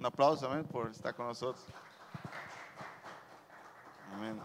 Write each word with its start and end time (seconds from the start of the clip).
Un 0.00 0.06
aplauso, 0.06 0.50
amén, 0.50 0.64
por 0.64 0.90
estar 0.90 1.14
con 1.14 1.26
nosotros. 1.26 1.62
Amén. 4.10 4.40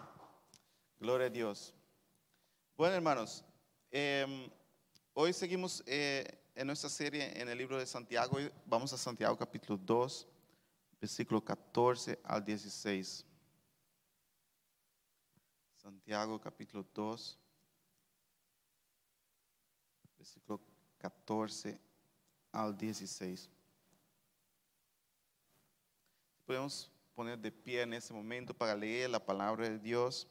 Gloria 0.99 1.27
a 1.27 1.29
Dios. 1.29 1.73
Bueno, 2.75 2.93
hermanos, 2.95 3.41
em, 3.89 4.51
hoy 5.13 5.31
seguimos 5.31 5.81
eh, 5.85 6.25
en 6.55 6.67
nuestra 6.67 6.89
serie 6.89 7.41
en 7.41 7.47
el 7.47 7.57
libro 7.57 7.77
de 7.77 7.85
Santiago. 7.85 8.37
Vamos 8.65 8.91
a 8.91 8.97
Santiago 8.97 9.37
capítulo 9.37 9.79
2, 9.81 10.27
versículo 10.99 11.39
14 11.39 12.19
al 12.25 12.43
16. 12.43 13.25
Santiago 15.77 16.41
capítulo 16.41 16.85
2, 16.93 17.39
versículo 20.17 20.59
14 20.97 21.79
al 22.51 22.77
16. 22.77 23.54
Podemos 26.45 26.91
poner 27.15 27.39
de 27.39 27.51
pie 27.51 27.81
en 27.81 27.93
este 27.93 28.13
momento 28.13 28.53
para 28.53 28.75
leer 28.75 29.09
la 29.09 29.23
palabra 29.23 29.67
de 29.67 29.79
Dios. 29.79 30.27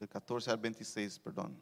Del 0.00 0.08
14 0.08 0.50
al 0.50 0.58
26, 0.58 1.18
perdón. 1.20 1.60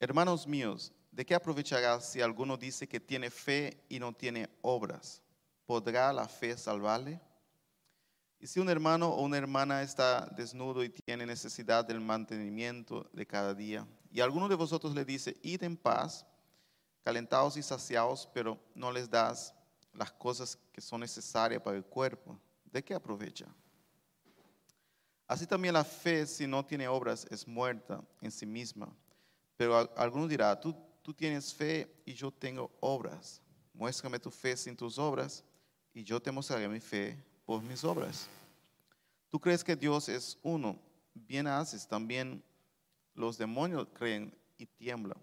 Hermanos 0.00 0.46
míos, 0.46 0.92
¿de 1.12 1.24
qué 1.24 1.34
aprovechará 1.34 2.00
si 2.00 2.20
alguno 2.20 2.56
dice 2.56 2.88
que 2.88 2.98
tiene 2.98 3.30
fe 3.30 3.84
y 3.88 4.00
no 4.00 4.12
tiene 4.12 4.48
obras? 4.62 5.22
¿Podrá 5.66 6.12
la 6.12 6.26
fe 6.26 6.56
salvarle? 6.56 7.20
Y 8.40 8.46
si 8.46 8.58
un 8.58 8.70
hermano 8.70 9.10
o 9.10 9.22
una 9.22 9.36
hermana 9.36 9.82
está 9.82 10.24
desnudo 10.34 10.82
y 10.82 10.88
tiene 10.88 11.26
necesidad 11.26 11.84
del 11.84 12.00
mantenimiento 12.00 13.06
de 13.12 13.26
cada 13.26 13.54
día, 13.54 13.86
y 14.10 14.20
alguno 14.20 14.48
de 14.48 14.54
vosotros 14.54 14.94
le 14.94 15.04
dice, 15.04 15.36
id 15.42 15.62
en 15.62 15.76
paz, 15.76 16.24
calentados 17.04 17.58
y 17.58 17.62
saciados, 17.62 18.28
pero 18.32 18.58
no 18.74 18.90
les 18.90 19.10
das 19.10 19.54
las 19.92 20.10
cosas 20.12 20.58
que 20.72 20.80
son 20.80 21.00
necesarias 21.00 21.60
para 21.60 21.76
el 21.76 21.84
cuerpo, 21.84 22.40
¿de 22.64 22.82
qué 22.82 22.94
aprovecha? 22.94 23.46
Así 25.28 25.46
también 25.46 25.74
la 25.74 25.84
fe, 25.84 26.26
si 26.26 26.46
no 26.46 26.64
tiene 26.64 26.88
obras, 26.88 27.26
es 27.30 27.46
muerta 27.46 28.02
en 28.22 28.30
sí 28.30 28.46
misma. 28.46 28.88
Pero 29.56 29.76
alguno 29.96 30.26
dirá, 30.26 30.58
tú, 30.58 30.74
tú 31.02 31.12
tienes 31.12 31.52
fe 31.52 32.02
y 32.06 32.14
yo 32.14 32.32
tengo 32.32 32.70
obras. 32.80 33.40
Muéstrame 33.74 34.18
tu 34.18 34.30
fe 34.30 34.56
sin 34.56 34.76
tus 34.76 34.98
obras 34.98 35.44
y 35.92 36.02
yo 36.02 36.20
te 36.20 36.32
mostraré 36.32 36.68
mi 36.68 36.80
fe 36.80 37.22
por 37.50 37.64
mis 37.64 37.82
obras. 37.82 38.28
Tú 39.28 39.40
crees 39.40 39.64
que 39.64 39.74
Dios 39.74 40.08
es 40.08 40.38
uno, 40.40 40.78
bien 41.12 41.48
haces, 41.48 41.84
también 41.84 42.44
los 43.12 43.36
demonios 43.36 43.88
creen 43.92 44.32
y 44.56 44.66
tiemblan. 44.66 45.18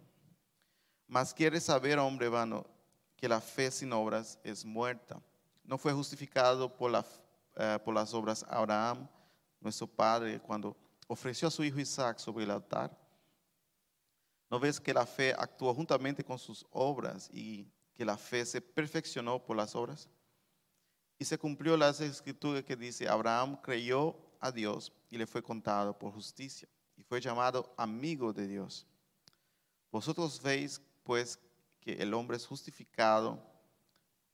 Mas 1.08 1.34
quieres 1.34 1.64
saber, 1.64 1.98
hombre 2.00 2.28
vano, 2.28 2.66
que 3.16 3.30
la 3.30 3.40
fe 3.40 3.72
sin 3.72 3.94
obras 3.94 4.38
es 4.44 4.66
muerta. 4.66 5.22
No 5.64 5.78
fue 5.78 5.94
justificado 5.94 6.68
por, 6.76 6.92
eh, 7.56 7.80
por 7.86 7.96
las 7.96 8.14
obras 8.14 8.46
Abraham, 8.50 9.08
nuestro 9.62 9.88
padre, 9.88 10.42
cuando 10.42 10.76
ofreció 11.08 11.48
a 11.48 11.52
su 11.52 11.64
hijo 11.64 11.80
Isaac 11.80 12.18
sobre 12.18 12.44
el 12.44 12.52
altar. 12.52 12.92
¿No 14.50 14.60
ves 14.60 14.82
que 14.82 14.94
la 14.94 15.06
fe 15.06 15.34
actuó 15.34 15.74
juntamente 15.74 16.26
con 16.26 16.38
sus 16.38 16.66
obras 16.72 17.30
y 17.32 17.72
que 17.96 18.04
la 18.04 18.18
fe 18.18 18.46
se 18.46 18.60
perfeccionó 18.60 19.42
por 19.42 19.56
las 19.56 19.74
obras? 19.78 20.10
Y 21.20 21.26
se 21.26 21.38
cumplió 21.38 21.76
la 21.76 21.90
escritura 21.90 22.64
que 22.64 22.76
dice, 22.76 23.08
Abraham 23.08 23.60
creyó 23.62 24.16
a 24.40 24.52
Dios 24.52 24.94
y 25.10 25.18
le 25.18 25.26
fue 25.26 25.42
contado 25.42 25.98
por 25.98 26.14
justicia 26.14 26.68
y 26.96 27.04
fue 27.04 27.20
llamado 27.20 27.74
amigo 27.78 28.34
de 28.34 28.48
Dios. 28.48 28.86
Vosotros 29.92 30.42
veis 30.42 30.82
pues 31.04 31.40
que 31.80 31.94
el 31.94 32.14
hombre 32.14 32.38
es 32.38 32.46
justificado 32.46 33.42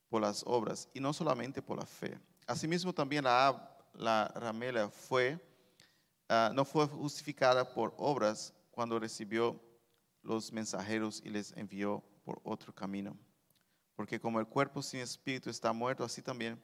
por 0.09 0.21
las 0.21 0.43
obras 0.45 0.89
y 0.93 0.99
no 0.99 1.13
solamente 1.13 1.61
por 1.61 1.77
la 1.77 1.85
fe. 1.85 2.19
Asimismo 2.47 2.93
también 2.93 3.23
la, 3.23 3.77
la 3.93 4.27
ramela 4.35 4.89
fue, 4.89 5.39
ah, 6.27 6.51
no 6.53 6.65
fue 6.65 6.85
justificada 6.87 7.73
por 7.73 7.93
obras 7.97 8.53
cuando 8.71 8.99
recibió 8.99 9.59
los 10.21 10.51
mensajeros 10.51 11.21
y 11.23 11.29
les 11.29 11.51
envió 11.55 12.03
por 12.23 12.41
otro 12.43 12.73
camino. 12.73 13.17
Porque 13.95 14.19
como 14.19 14.39
el 14.39 14.47
cuerpo 14.47 14.81
sin 14.81 15.01
espíritu 15.01 15.49
está 15.49 15.71
muerto, 15.71 16.03
así 16.03 16.21
también 16.21 16.61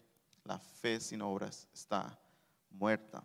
la 0.50 0.58
fe 0.58 1.00
sin 1.00 1.22
obras 1.22 1.68
está 1.72 2.20
muerta. 2.72 3.24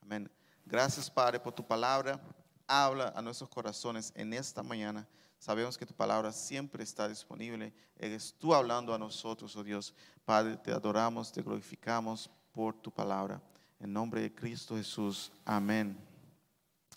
Amén. 0.00 0.30
Gracias, 0.64 1.10
Padre, 1.10 1.40
por 1.40 1.52
tu 1.52 1.66
palabra. 1.66 2.20
Habla 2.68 3.12
a 3.16 3.20
nuestros 3.20 3.50
corazones 3.50 4.12
en 4.14 4.32
esta 4.32 4.62
mañana. 4.62 5.08
Sabemos 5.40 5.76
que 5.76 5.84
tu 5.84 5.92
palabra 5.92 6.30
siempre 6.30 6.84
está 6.84 7.08
disponible. 7.08 7.74
Eres 7.96 8.32
tú 8.38 8.54
hablando 8.54 8.94
a 8.94 8.98
nosotros, 8.98 9.56
oh 9.56 9.64
Dios. 9.64 9.92
Padre, 10.24 10.56
te 10.56 10.70
adoramos, 10.70 11.32
te 11.32 11.42
glorificamos 11.42 12.30
por 12.52 12.80
tu 12.80 12.92
palabra. 12.92 13.42
En 13.80 13.92
nombre 13.92 14.20
de 14.20 14.32
Cristo 14.32 14.76
Jesús. 14.76 15.32
Amén. 15.44 15.98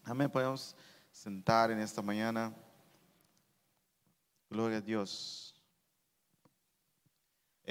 Amén. 0.04 0.30
Podemos 0.30 0.76
sentar 1.12 1.72
en 1.72 1.80
esta 1.80 2.04
mañana. 2.04 2.54
Gloria 4.48 4.78
a 4.78 4.82
Dios. 4.82 5.59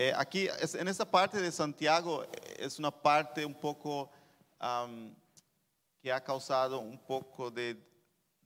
Eh, 0.01 0.13
aquí, 0.15 0.47
en 0.75 0.87
esta 0.87 1.05
parte 1.05 1.41
de 1.41 1.51
Santiago, 1.51 2.23
eh, 2.23 2.29
es 2.59 2.79
una 2.79 2.93
parte 2.93 3.45
un 3.45 3.53
poco 3.53 4.09
que 6.01 6.13
ha 6.13 6.23
causado 6.23 6.79
un 6.79 6.97
poco 6.97 7.51
de, 7.51 7.77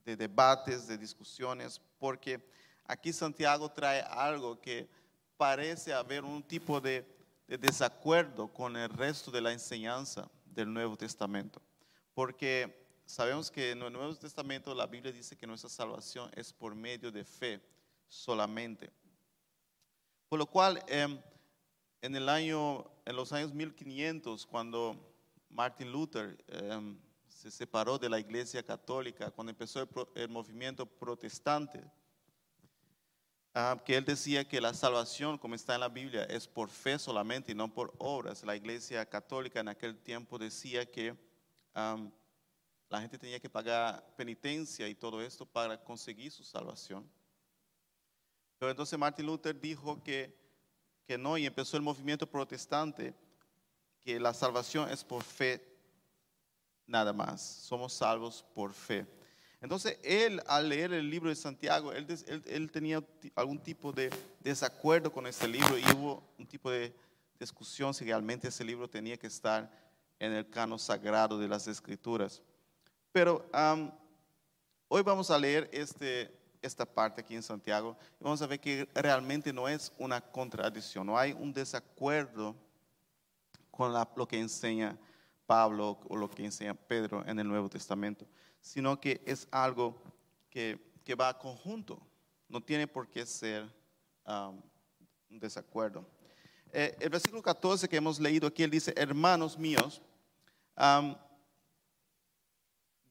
debates, 0.02 0.86
de 0.86 0.96
discusiones, 0.96 1.78
porque 1.98 2.42
aquí 2.86 3.12
Santiago 3.12 3.70
trae 3.70 4.00
algo 4.00 4.58
que 4.58 4.88
parece 5.36 5.92
haber 5.92 6.24
un 6.24 6.42
tipo 6.42 6.80
de, 6.80 7.06
desacuerdo 7.46 8.50
con 8.50 8.74
el 8.74 8.88
resto 8.88 9.30
de 9.30 9.42
la 9.42 9.52
enseñanza 9.52 10.30
del 10.46 10.72
Nuevo 10.72 10.96
Testamento. 10.96 11.60
Porque 12.14 12.88
sabemos 13.04 13.50
que 13.50 13.72
en 13.72 13.82
el 13.82 13.92
Nuevo 13.92 14.16
Testamento 14.16 14.74
la 14.74 14.86
Biblia 14.86 15.12
dice 15.12 15.36
que 15.36 15.46
nuestra 15.46 15.68
salvación 15.68 16.30
es 16.34 16.50
por 16.50 16.74
medio 16.74 17.12
de 17.12 17.26
fe 17.26 17.60
solamente. 18.08 18.90
Por 20.30 20.38
lo 20.38 20.46
cual, 20.46 20.82
em, 20.86 21.20
en, 22.02 22.16
el 22.16 22.28
año, 22.28 22.84
en 23.04 23.16
los 23.16 23.32
años 23.32 23.54
1500, 23.54 24.44
cuando 24.46 24.96
Martin 25.48 25.90
Luther 25.90 26.36
em, 26.48 26.98
se 27.28 27.50
separó 27.50 27.96
de 27.96 28.08
la 28.08 28.18
iglesia 28.18 28.62
católica, 28.62 29.30
cuando 29.30 29.50
empezó 29.50 29.88
el, 30.14 30.28
movimiento 30.28 30.84
protestante, 30.84 31.82
ah, 33.54 33.80
que 33.84 33.96
él 33.96 34.04
decía 34.04 34.46
que 34.46 34.60
la 34.60 34.74
salvación, 34.74 35.38
como 35.38 35.54
está 35.54 35.74
en 35.74 35.80
la 35.80 35.88
Biblia, 35.88 36.24
es 36.24 36.48
por 36.48 36.68
fe 36.68 36.98
solamente 36.98 37.52
y 37.52 37.54
no 37.54 37.72
por 37.72 37.94
obras. 37.98 38.42
La 38.42 38.56
iglesia 38.56 39.06
católica 39.06 39.60
en 39.60 39.68
aquel 39.68 39.96
tiempo 39.96 40.38
decía 40.38 40.84
que 40.84 41.16
la 41.74 43.00
gente 43.00 43.16
tenía 43.16 43.40
que 43.40 43.48
pagar 43.48 44.14
penitencia 44.16 44.88
y 44.88 44.94
todo 44.94 45.22
esto 45.22 45.46
para 45.46 45.82
conseguir 45.82 46.32
su 46.32 46.42
salvación. 46.42 47.08
Pero 48.58 48.70
entonces 48.70 48.98
Martin 48.98 49.26
Luther 49.26 49.58
dijo 49.58 50.02
que, 50.02 50.41
que 51.12 51.18
no 51.18 51.36
y 51.36 51.44
empezó 51.44 51.76
el 51.76 51.82
movimiento 51.82 52.26
protestante, 52.26 53.12
que 54.02 54.18
la 54.18 54.32
salvación 54.32 54.88
es 54.88 55.04
por 55.04 55.22
fe 55.22 55.62
nada 56.86 57.12
más. 57.12 57.42
Somos 57.42 57.92
salvos 57.92 58.42
por 58.54 58.72
fe. 58.72 59.06
Entonces, 59.60 59.98
él 60.02 60.42
al 60.46 60.70
leer 60.70 60.94
el 60.94 61.10
libro 61.10 61.28
de 61.28 61.34
Santiago, 61.34 61.92
él, 61.92 62.70
tenía 62.72 63.04
algún 63.34 63.58
tipo 63.58 63.92
de 63.92 64.08
desacuerdo 64.40 65.12
con 65.12 65.26
este 65.26 65.46
libro 65.46 65.76
y 65.76 65.84
hubo 65.94 66.22
un 66.38 66.46
tipo 66.46 66.70
de 66.70 66.94
discusión 67.38 67.92
si 67.92 68.06
realmente 68.06 68.48
ese 68.48 68.64
libro 68.64 68.88
tenía 68.88 69.18
que 69.18 69.26
estar 69.26 69.70
en 70.18 70.32
el 70.32 70.48
cano 70.48 70.78
sagrado 70.78 71.38
de 71.38 71.46
las 71.46 71.68
escrituras. 71.68 72.40
Pero 73.12 73.44
hoy 74.88 75.02
vamos 75.02 75.30
a 75.30 75.38
leer 75.38 75.68
este, 75.74 76.34
esta 76.62 76.86
parte 76.86 77.20
aquí 77.20 77.34
en 77.34 77.42
Santiago 77.42 77.96
vamos 78.20 78.40
a 78.40 78.46
ver 78.46 78.60
que 78.60 78.88
realmente 78.94 79.52
no 79.52 79.68
es 79.68 79.92
una 79.98 80.20
contradicción, 80.20 81.06
no 81.06 81.18
hay 81.18 81.32
un 81.32 81.52
desacuerdo 81.52 82.54
con 83.70 83.92
lo 83.92 84.28
que 84.28 84.38
enseña 84.38 84.96
Pablo 85.44 85.98
o 86.08 86.16
lo 86.16 86.30
que 86.30 86.44
enseña 86.44 86.72
Pedro 86.72 87.24
en 87.26 87.38
el 87.38 87.48
Nuevo 87.48 87.68
Testamento, 87.68 88.26
sino 88.60 89.00
que 89.00 89.20
es 89.26 89.48
algo 89.50 90.00
que, 90.48 90.78
que 91.04 91.14
va 91.14 91.36
conjunto, 91.36 92.00
no 92.48 92.60
tiene 92.60 92.86
por 92.86 93.08
qué 93.08 93.26
ser 93.26 93.64
um, 94.24 94.62
un 95.30 95.38
desacuerdo. 95.40 96.06
Eh, 96.72 96.96
el 97.00 97.10
versículo 97.10 97.42
14 97.42 97.88
que 97.88 97.96
hemos 97.96 98.20
leído 98.20 98.46
aquí, 98.46 98.62
él 98.62 98.70
dice, 98.70 98.94
hermanos 98.96 99.58
míos, 99.58 100.00
um, 100.76 101.14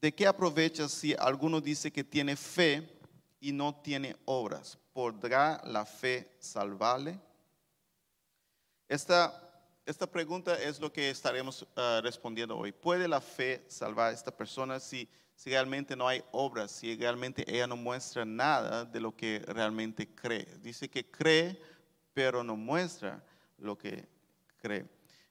¿de 0.00 0.14
qué 0.14 0.26
aprovecha 0.26 0.88
si 0.88 1.14
alguno 1.14 1.60
dice 1.60 1.92
que 1.92 2.02
tiene 2.02 2.34
fe 2.34 3.01
y 3.42 3.52
no 3.52 3.74
tiene 3.74 4.16
obras? 4.24 4.78
¿Podrá 4.94 5.60
la 5.66 5.84
fe 5.84 6.34
salvarle? 6.38 7.20
Esta 8.88 9.42
esta 9.84 10.06
pregunta 10.06 10.54
es 10.62 10.78
lo 10.78 10.92
que 10.92 11.10
estaremos 11.10 11.66
ah, 11.74 12.00
respondiendo 12.02 12.56
hoy. 12.56 12.70
¿Puede 12.70 13.08
la 13.08 13.20
fe 13.20 13.64
salvar 13.66 14.10
a 14.10 14.14
esta 14.14 14.30
persona 14.30 14.78
si, 14.78 15.08
si 15.34 15.50
realmente 15.50 15.96
no 15.96 16.06
hay 16.06 16.22
obras, 16.30 16.70
si 16.70 16.96
realmente 16.96 17.44
ella 17.48 17.66
no 17.66 17.76
muestra 17.76 18.24
nada 18.24 18.84
de 18.84 19.00
lo 19.00 19.16
que 19.16 19.42
realmente 19.48 20.06
cree. 20.14 20.46
Dice 20.60 20.88
que 20.88 21.10
cree, 21.10 21.60
pero 22.14 22.44
no 22.44 22.54
muestra 22.54 23.24
lo 23.58 23.76
que 23.76 24.06
cree. 24.60 24.86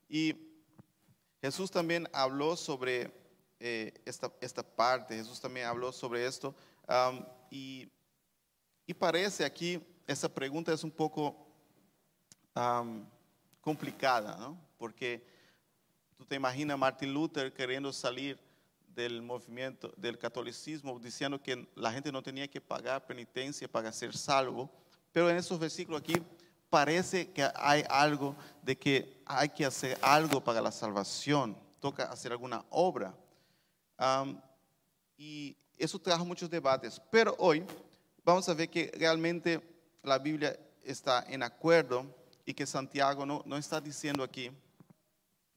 Y 0.10 0.36
Jesús 1.42 1.72
también 1.72 2.10
habló 2.12 2.58
sobre 2.58 3.10
eh, 3.58 3.94
esta, 4.04 4.34
esta, 4.42 4.64
parte, 4.64 5.16
Jesús 5.16 5.40
también 5.40 5.68
habló 5.68 5.94
sobre 5.94 6.26
esto. 6.26 6.54
y, 7.50 7.90
y, 8.92 8.94
parece 8.94 9.46
aquí, 9.46 9.82
esa 10.06 10.28
pregunta 10.28 10.74
es 10.74 10.84
un 10.84 10.92
poco 10.92 11.48
complicada, 13.62 14.36
¿no? 14.36 14.60
Porque 14.78 15.26
tú 16.18 16.26
te 16.26 16.36
imaginas 16.36 16.74
a 16.74 16.78
Martin 16.78 17.14
Luther 17.14 17.54
queriendo 17.54 17.94
salir 17.94 18.38
del 18.90 19.22
movimiento 19.22 19.94
del 19.96 20.18
catolicismo, 20.18 21.00
diciendo 21.00 21.42
que 21.42 21.70
la 21.74 21.94
gente 21.94 22.12
no 22.12 22.22
tenía 22.22 22.50
que 22.50 22.60
pagar 22.60 23.06
penitencia 23.06 23.66
para 23.66 23.94
ser 23.94 24.14
salvo, 24.14 24.70
pero 25.14 25.30
en 25.30 25.38
esos 25.38 25.58
versículos 25.58 26.02
aquí 26.02 26.22
parece 26.70 27.32
que 27.32 27.48
hay 27.56 27.86
algo 27.90 28.36
de 28.62 28.78
que 28.78 29.22
hay 29.26 29.48
que 29.48 29.64
hacer 29.64 29.98
algo 30.02 30.44
para 30.44 30.60
la 30.60 30.74
salvación, 30.74 31.58
toca 31.80 32.12
hacer 32.12 32.34
alguna 32.34 32.66
obra. 32.70 33.16
y 35.18 35.56
eso 35.78 35.98
trajo 35.98 36.26
muchos 36.26 36.50
debates, 36.50 37.02
pero 37.10 37.34
hoy 37.40 37.66
vamos 38.24 38.48
a 38.50 38.54
ver 38.54 38.70
que 38.70 38.92
realmente 38.96 39.62
la 40.04 40.18
Biblia 40.20 40.58
está 40.84 41.26
en 41.28 41.44
acuerdo 41.44 42.06
y 42.46 42.54
que 42.54 42.66
Santiago 42.66 43.26
no, 43.26 43.44
no 43.46 43.58
está 43.58 43.80
diciendo 43.80 44.24
aquí 44.24 44.52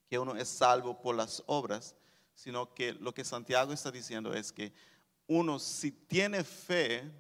que 0.09 0.19
uno 0.19 0.37
es 0.37 0.49
salvo 0.49 1.01
por 1.01 1.15
las 1.15 1.43
obras, 1.47 1.95
sino 2.35 2.75
que 2.75 2.93
lo 2.93 3.15
que 3.15 3.25
Santiago 3.25 3.73
está 3.73 3.91
diciendo 3.91 4.35
es 4.35 4.53
que 4.53 4.73
uno 5.27 5.59
si 5.59 5.91
tiene 5.91 6.45
fe, 6.45 7.11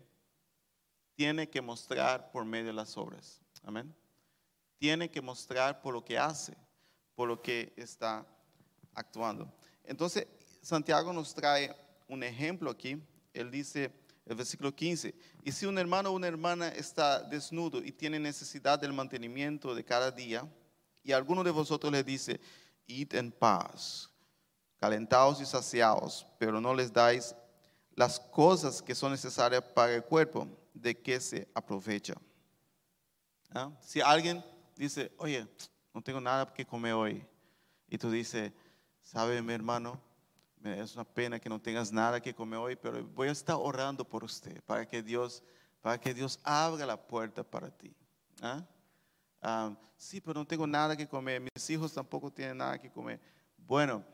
tiene 1.14 1.48
que 1.48 1.60
mostrar 1.60 2.30
por 2.30 2.44
medio 2.44 2.66
de 2.66 2.72
las 2.72 2.96
obras. 2.96 3.40
Amén. 3.62 3.94
Tiene 4.78 5.10
que 5.10 5.22
mostrar 5.22 5.80
por 5.80 5.94
lo 5.94 6.04
que 6.04 6.18
hace, 6.18 6.54
por 7.14 7.28
lo 7.28 7.40
que 7.40 7.72
está 7.76 8.26
actuando. 8.92 9.50
Entonces, 9.84 10.26
Santiago 10.60 11.12
nos 11.12 11.34
trae 11.34 11.74
un 12.08 12.22
ejemplo 12.22 12.70
aquí. 12.70 13.00
Él 13.32 13.50
dice, 13.50 13.90
el 14.26 14.36
versículo 14.36 14.74
15, 14.74 15.14
y 15.42 15.52
si 15.52 15.66
un 15.66 15.78
hermano 15.78 16.10
o 16.10 16.14
una 16.14 16.28
hermana 16.28 16.68
está 16.68 17.22
desnudo 17.22 17.82
y 17.82 17.92
tiene 17.92 18.18
necesidad 18.18 18.78
del 18.78 18.92
mantenimiento 18.92 19.74
de 19.74 19.84
cada 19.84 20.10
día, 20.10 20.48
y 21.02 21.12
alguno 21.12 21.44
de 21.44 21.50
vosotros 21.50 21.92
le 21.92 22.02
dice, 22.02 22.40
id 22.86 23.14
en 23.14 23.30
paz, 23.30 24.10
calentados 24.78 25.40
y 25.40 25.46
saciados, 25.46 26.26
pero 26.38 26.60
no 26.60 26.74
les 26.74 26.92
dais 26.92 27.34
las 27.94 28.18
cosas 28.18 28.82
que 28.82 28.94
son 28.94 29.12
necesarias 29.12 29.62
para 29.62 29.94
el 29.94 30.04
cuerpo, 30.04 30.48
de 30.72 31.00
que 31.00 31.20
se 31.20 31.48
aprovecha. 31.54 32.14
¿Ah? 33.50 33.70
Si 33.80 34.00
alguien 34.00 34.44
dice, 34.76 35.12
oye, 35.18 35.46
no 35.92 36.02
tengo 36.02 36.20
nada 36.20 36.52
que 36.52 36.66
comer 36.66 36.94
hoy, 36.94 37.24
y 37.88 37.98
tú 37.98 38.10
dices, 38.10 38.52
sabe 39.02 39.40
mi 39.42 39.52
hermano, 39.52 40.00
es 40.64 40.94
una 40.94 41.04
pena 41.04 41.38
que 41.38 41.48
no 41.48 41.60
tengas 41.60 41.92
nada 41.92 42.20
que 42.20 42.34
comer 42.34 42.58
hoy, 42.58 42.76
pero 42.76 43.04
voy 43.04 43.28
a 43.28 43.32
estar 43.32 43.56
orando 43.58 44.04
por 44.04 44.24
usted, 44.24 44.62
para 44.62 44.86
que 44.86 45.02
Dios, 45.02 45.42
para 45.82 46.00
que 46.00 46.14
Dios 46.14 46.40
abra 46.42 46.86
la 46.86 46.96
puerta 46.96 47.42
para 47.42 47.70
ti. 47.70 47.94
¿Ah? 48.40 48.64
ah 49.42 49.76
sí, 49.96 50.20
pero 50.20 50.40
no 50.40 50.46
tengo 50.46 50.66
nada 50.66 50.96
que 50.96 51.06
comer, 51.06 51.40
mis 51.40 51.70
hijos 51.70 51.92
tampoco 51.92 52.30
tienen 52.30 52.58
nada 52.58 52.78
que 52.78 52.90
comer. 52.90 53.20
Bueno, 53.58 54.04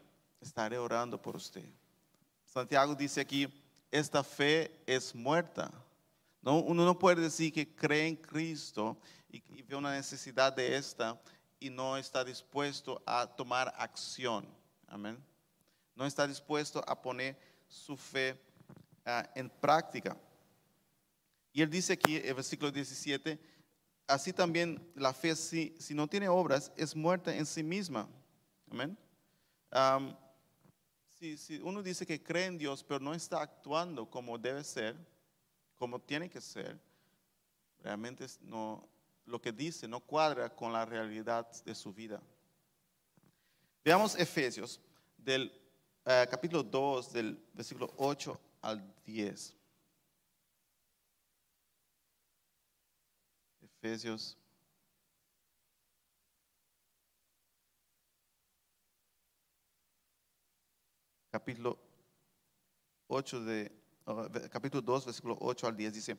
estaré 0.41 0.79
orando 0.79 1.21
por 1.21 1.37
usted. 1.37 1.69
Santiago 2.45 2.95
dice 2.95 3.21
aquí, 3.21 3.49
esta 3.91 4.25
fe 4.25 4.83
es 4.87 5.15
muerta. 5.15 5.71
No, 6.43 6.59
uno 6.59 6.85
no 6.85 6.99
puede 6.99 7.23
decir 7.23 7.53
que 7.53 7.75
cree 7.75 8.09
en 8.09 8.17
Cristo 8.17 8.99
y, 9.29 9.63
ve 9.63 9.77
una 9.77 9.93
necesidad 9.93 10.53
de 10.53 10.77
esta 10.77 11.21
y 11.61 11.71
no 11.71 11.97
está 11.97 12.25
dispuesto 12.25 13.03
a 13.07 13.27
tomar 13.27 13.73
acción. 13.77 14.47
Amén. 14.89 15.30
No 16.01 16.07
está 16.07 16.27
dispuesto 16.27 16.83
a 16.89 17.01
poner 17.01 17.39
su 17.69 17.97
fe 17.97 18.37
ah, 19.05 19.31
en 19.37 19.49
práctica. 19.49 20.17
Y 21.53 21.63
él 21.63 21.71
dice 21.71 21.93
aquí, 21.93 22.17
el 22.17 22.35
versículo 22.35 22.73
17, 22.73 23.39
así 24.09 24.33
también 24.33 24.85
la 24.97 25.13
fe, 25.13 25.37
si, 25.37 25.77
si 25.79 25.95
no 25.95 26.09
tiene 26.09 26.29
obras, 26.29 26.73
es 26.77 26.97
muerta 26.97 27.33
en 27.33 27.47
sí 27.47 27.63
misma. 27.63 28.09
Amén 28.69 28.99
si, 31.37 31.59
uno 31.59 31.83
dice 31.83 32.07
que 32.07 32.23
cree 32.23 32.47
en 32.47 32.59
Dios, 32.59 32.83
pero 32.83 33.01
no 33.01 33.15
está 33.15 33.43
actuando 33.43 34.09
como 34.09 34.39
debe 34.39 34.65
ser, 34.65 34.97
como 35.77 36.01
tiene 36.01 36.29
que 36.29 36.41
ser, 36.41 36.79
realmente 37.83 38.27
no, 38.41 38.89
lo 39.27 39.41
que 39.41 39.53
dice 39.53 39.87
no 39.87 40.01
cuadra 40.01 40.55
con 40.55 40.73
la 40.73 40.85
realidad 40.85 41.47
de 41.65 41.75
su 41.75 41.93
vida. 41.93 42.23
Veamos 43.85 44.19
Efesios, 44.19 44.81
del 45.17 45.53
eh, 46.05 46.27
capítulo 46.31 46.63
2, 46.63 47.13
del 47.13 47.39
versículo 47.55 47.93
8 47.97 48.41
al 48.63 48.95
10. 49.05 49.57
Efesios 53.63 54.37
capítulo 61.31 61.79
8 63.07 63.45
de, 63.45 63.73
capítulo 64.51 64.83
2, 64.83 65.05
versículo 65.07 65.39
8 65.41 65.67
al 65.67 65.77
10 65.77 65.95
dice, 65.95 66.19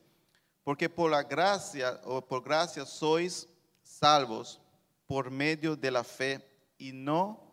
porque 0.63 0.89
por 0.89 1.11
la 1.11 1.23
gracia 1.23 1.99
o 2.05 2.21
por 2.25 2.43
gracia 2.43 2.85
sois 2.85 3.47
salvos 3.83 4.59
por 5.05 5.29
medio 5.29 5.75
de 5.75 5.91
la 5.91 6.03
fe 6.03 6.41
y 6.77 6.91
no 6.91 7.50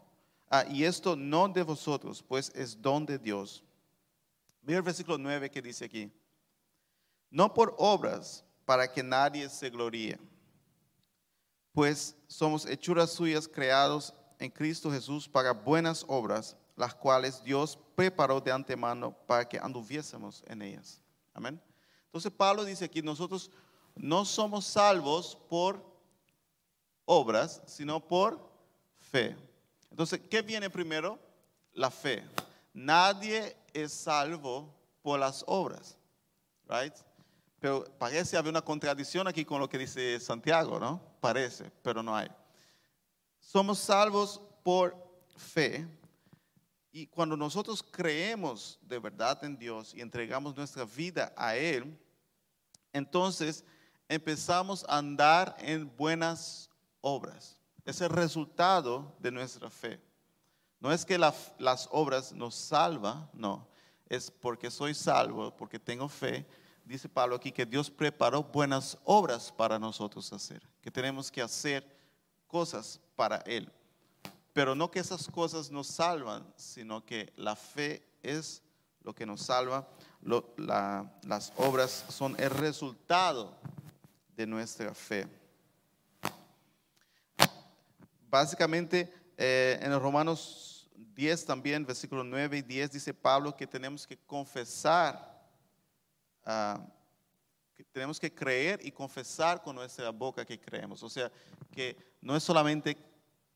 ah, 0.50 0.64
y 0.68 0.84
esto 0.84 1.16
no 1.16 1.48
de 1.48 1.62
vosotros, 1.62 2.22
pues 2.22 2.50
es 2.54 2.80
don 2.80 3.06
de 3.06 3.18
Dios. 3.18 3.64
Mira 4.62 4.78
el 4.78 4.84
versículo 4.84 5.18
9 5.18 5.50
que 5.50 5.62
dice 5.62 5.84
aquí. 5.84 6.12
No 7.30 7.52
por 7.52 7.74
obras 7.78 8.44
para 8.64 8.90
que 8.90 9.02
nadie 9.02 9.48
se 9.48 9.70
gloríe, 9.70 10.18
pues 11.72 12.16
somos 12.26 12.66
hechuras 12.66 13.10
suyas 13.10 13.48
creados 13.48 14.12
en 14.38 14.50
Cristo 14.50 14.90
Jesús 14.90 15.28
para 15.28 15.52
buenas 15.52 16.04
obras, 16.08 16.56
las 16.76 16.94
cuales 16.94 17.42
Dios 17.42 17.78
preparó 17.94 18.40
de 18.40 18.52
antemano 18.52 19.16
para 19.26 19.48
que 19.48 19.58
anduviésemos 19.58 20.42
en 20.46 20.62
ellas. 20.62 21.00
Amén. 21.34 21.60
Entonces 22.06 22.32
Pablo 22.32 22.64
dice 22.64 22.84
aquí, 22.84 23.02
nosotros 23.02 23.50
no 23.94 24.24
somos 24.24 24.64
salvos 24.64 25.36
por 25.48 25.84
obras, 27.04 27.62
sino 27.66 28.00
por 28.00 28.50
fe. 28.98 29.36
Entonces, 29.90 30.20
¿qué 30.30 30.42
viene 30.42 30.70
primero? 30.70 31.18
La 31.72 31.90
fe. 31.90 32.24
Nadie 32.72 33.56
es 33.72 33.92
salvo 33.92 34.74
por 35.02 35.18
las 35.18 35.44
obras, 35.46 35.96
right? 36.68 36.94
Pero 37.58 37.84
parece 37.98 38.36
haber 38.36 38.50
una 38.50 38.62
contradicción 38.62 39.26
aquí 39.26 39.44
con 39.44 39.60
lo 39.60 39.68
que 39.68 39.78
dice 39.78 40.20
Santiago, 40.20 40.78
¿no? 40.78 41.00
Parece, 41.20 41.70
pero 41.82 42.02
no 42.02 42.16
hay. 42.16 42.28
Somos 43.40 43.78
salvos 43.78 44.40
por 44.62 44.96
fe, 45.36 45.86
y 46.90 47.06
cuando 47.06 47.36
nosotros 47.36 47.82
creemos 47.82 48.78
de 48.82 48.98
verdad 48.98 49.44
en 49.44 49.56
Dios 49.56 49.94
y 49.94 50.00
entregamos 50.00 50.56
nuestra 50.56 50.84
vida 50.84 51.32
a 51.36 51.54
Él, 51.56 51.96
entonces 52.92 53.64
empezamos 54.08 54.84
a 54.88 54.98
andar 54.98 55.56
en 55.60 55.94
buenas 55.96 56.70
obras. 57.00 57.57
Es 57.88 58.02
el 58.02 58.10
resultado 58.10 59.16
de 59.18 59.30
nuestra 59.30 59.70
fe. 59.70 59.98
No 60.78 60.92
es 60.92 61.06
que 61.06 61.16
las 61.16 61.88
obras 61.90 62.34
nos 62.34 62.54
salvan, 62.54 63.30
no. 63.32 63.66
Es 64.10 64.30
porque 64.30 64.70
soy 64.70 64.92
salvo, 64.92 65.56
porque 65.56 65.78
tengo 65.78 66.06
fe. 66.06 66.46
Dice 66.84 67.08
Pablo 67.08 67.36
aquí 67.36 67.50
que 67.50 67.64
Dios 67.64 67.90
preparó 67.90 68.42
buenas 68.42 68.98
obras 69.04 69.50
para 69.50 69.78
nosotros 69.78 70.30
hacer, 70.34 70.60
que 70.82 70.90
tenemos 70.90 71.30
que 71.30 71.40
hacer 71.40 71.82
cosas 72.46 73.00
para 73.16 73.38
Él. 73.46 73.72
Pero 74.52 74.74
no 74.74 74.90
que 74.90 74.98
esas 74.98 75.26
cosas 75.26 75.70
nos 75.70 75.86
salvan, 75.86 76.46
sino 76.56 77.02
que 77.06 77.32
la 77.36 77.56
fe 77.56 78.06
es 78.22 78.62
lo 79.02 79.14
que 79.14 79.24
nos 79.24 79.40
salva. 79.40 79.88
las 80.20 81.54
obras 81.56 82.04
son 82.10 82.36
el 82.38 82.50
resultado 82.50 83.56
de 84.36 84.46
nuestra 84.46 84.92
fe. 84.92 85.37
Básicamente, 88.28 89.12
eh, 89.36 89.78
en 89.80 89.98
Romanos 89.98 90.90
10 91.14 91.44
también, 91.44 91.86
versículos 91.86 92.26
9 92.26 92.58
y 92.58 92.62
10, 92.62 92.92
dice 92.92 93.14
Pablo 93.14 93.56
que 93.56 93.66
tenemos 93.66 94.06
que 94.06 94.18
confesar, 94.18 95.40
ah, 96.44 96.86
que 97.74 97.84
tenemos 97.84 98.20
que 98.20 98.32
creer 98.32 98.80
y 98.82 98.90
confesar 98.90 99.62
con 99.62 99.76
nuestra 99.76 100.10
boca 100.10 100.44
que 100.44 100.60
creemos. 100.60 101.02
O 101.02 101.08
sea, 101.08 101.30
que 101.70 101.96
no 102.20 102.36
es 102.36 102.42
solamente 102.42 102.96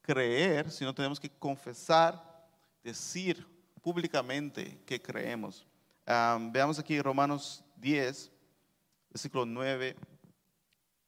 creer, 0.01 0.71
sino 0.71 0.95
tenemos 0.95 1.21
que 1.21 1.31
confesar, 1.31 2.23
decir 2.83 3.47
públicamente 3.83 4.81
que 4.87 5.01
creemos. 5.01 5.67
Am, 6.07 6.51
veamos 6.51 6.79
aquí 6.79 7.01
Romanos 7.01 7.65
10, 7.77 8.31
versículo 9.11 9.45
9 9.45 9.97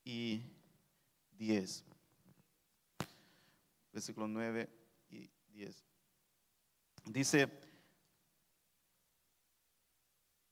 y 0.05 0.43
10. 1.33 1.85
Versículo 3.95 4.27
9 4.27 4.69
y 5.09 5.31
10. 5.53 5.85
Dice 7.05 7.49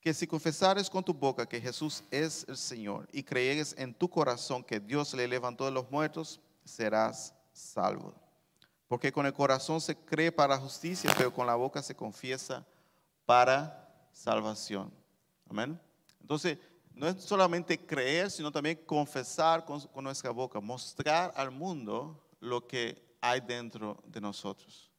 que 0.00 0.14
si 0.14 0.28
confesares 0.28 0.88
con 0.88 1.02
tu 1.02 1.12
boca 1.12 1.48
que 1.48 1.60
Jesús 1.60 2.04
es 2.12 2.46
el 2.48 2.56
Señor 2.56 3.08
y 3.12 3.24
creyeres 3.24 3.74
en 3.76 3.94
tu 3.94 4.08
corazón 4.08 4.62
que 4.62 4.78
Dios 4.78 5.12
le 5.14 5.26
levantó 5.26 5.64
de 5.64 5.72
los 5.72 5.90
muertos, 5.90 6.40
serás 6.64 7.34
salvo. 7.52 8.14
Porque 8.86 9.10
con 9.10 9.26
el 9.26 9.32
corazón 9.32 9.80
se 9.80 9.96
cree 9.96 10.30
para 10.30 10.56
justicia, 10.58 11.12
pero 11.18 11.34
con 11.34 11.48
la 11.48 11.56
boca 11.56 11.82
se 11.82 11.96
confiesa 11.96 12.64
para 13.26 14.08
salvación. 14.12 14.92
Amén. 15.50 15.80
Entonces, 16.20 16.58
no 16.94 17.08
es 17.08 17.20
solamente 17.24 17.76
creer, 17.76 18.30
sino 18.30 18.52
también 18.52 18.84
confesar 18.86 19.64
con, 19.64 19.80
con 19.80 20.04
nuestra 20.04 20.30
boca, 20.30 20.60
mostrar 20.60 21.32
al 21.34 21.50
mundo 21.50 22.24
lo 22.38 22.68
que 22.68 23.11
hay 23.22 23.40
dentro 23.40 24.02
de 24.06 24.20
nosotros. 24.20 24.90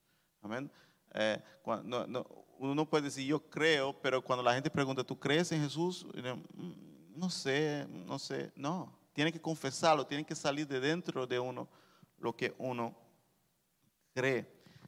Amén. 0.41 0.71
Eh, 1.13 1.39
no- 1.83 2.07
no, 2.07 2.25
uno 2.57 2.73
no 2.73 2.89
puede 2.89 3.03
decir 3.03 3.27
yo 3.27 3.39
creo, 3.49 3.93
pero 4.01 4.23
cuando 4.23 4.41
la 4.41 4.53
gente 4.55 4.71
pregunta, 4.71 5.03
¿tú 5.03 5.19
crees 5.19 5.51
en 5.51 5.61
Jesús? 5.61 6.05
"Mm, 6.53 6.71
No 7.15 7.29
sé, 7.29 7.85
no 7.89 8.17
sé. 8.17 8.51
No, 8.55 8.97
tiene 9.13 9.31
que 9.31 9.39
confesarlo, 9.39 10.07
tiene 10.07 10.25
que 10.25 10.33
salir 10.33 10.65
de 10.67 10.79
dentro 10.79 11.27
de 11.27 11.37
uno 11.39 11.69
lo 12.17 12.35
que 12.35 12.55
uno 12.57 12.95
cree. 14.15 14.47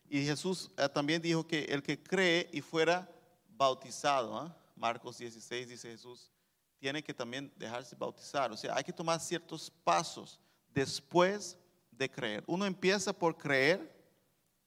Y 0.10 0.24
Jesús 0.26 0.72
eh, 0.78 0.90
también 0.90 1.22
dijo 1.22 1.46
que 1.46 1.66
el 1.66 1.84
que 1.84 2.02
cree 2.02 2.50
y 2.52 2.62
fuera 2.62 3.08
bautizado, 3.50 4.36
¿ah? 4.38 4.56
Marcos 4.76 5.18
16 5.20 5.68
dice 5.70 5.90
Jesús, 5.92 6.32
tiene 6.80 7.04
que 7.04 7.14
también 7.14 7.52
dejarse 7.56 7.96
bautizar. 7.96 8.52
O 8.52 8.58
sea, 8.58 8.76
hay 8.76 8.84
que 8.84 8.92
tomar 8.94 9.20
ciertos 9.20 9.70
pasos 9.84 10.40
después 10.74 11.58
de 11.98 12.10
creer. 12.10 12.44
Uno 12.48 12.66
empieza 12.66 13.14
por 13.14 13.38
creer 13.38 13.94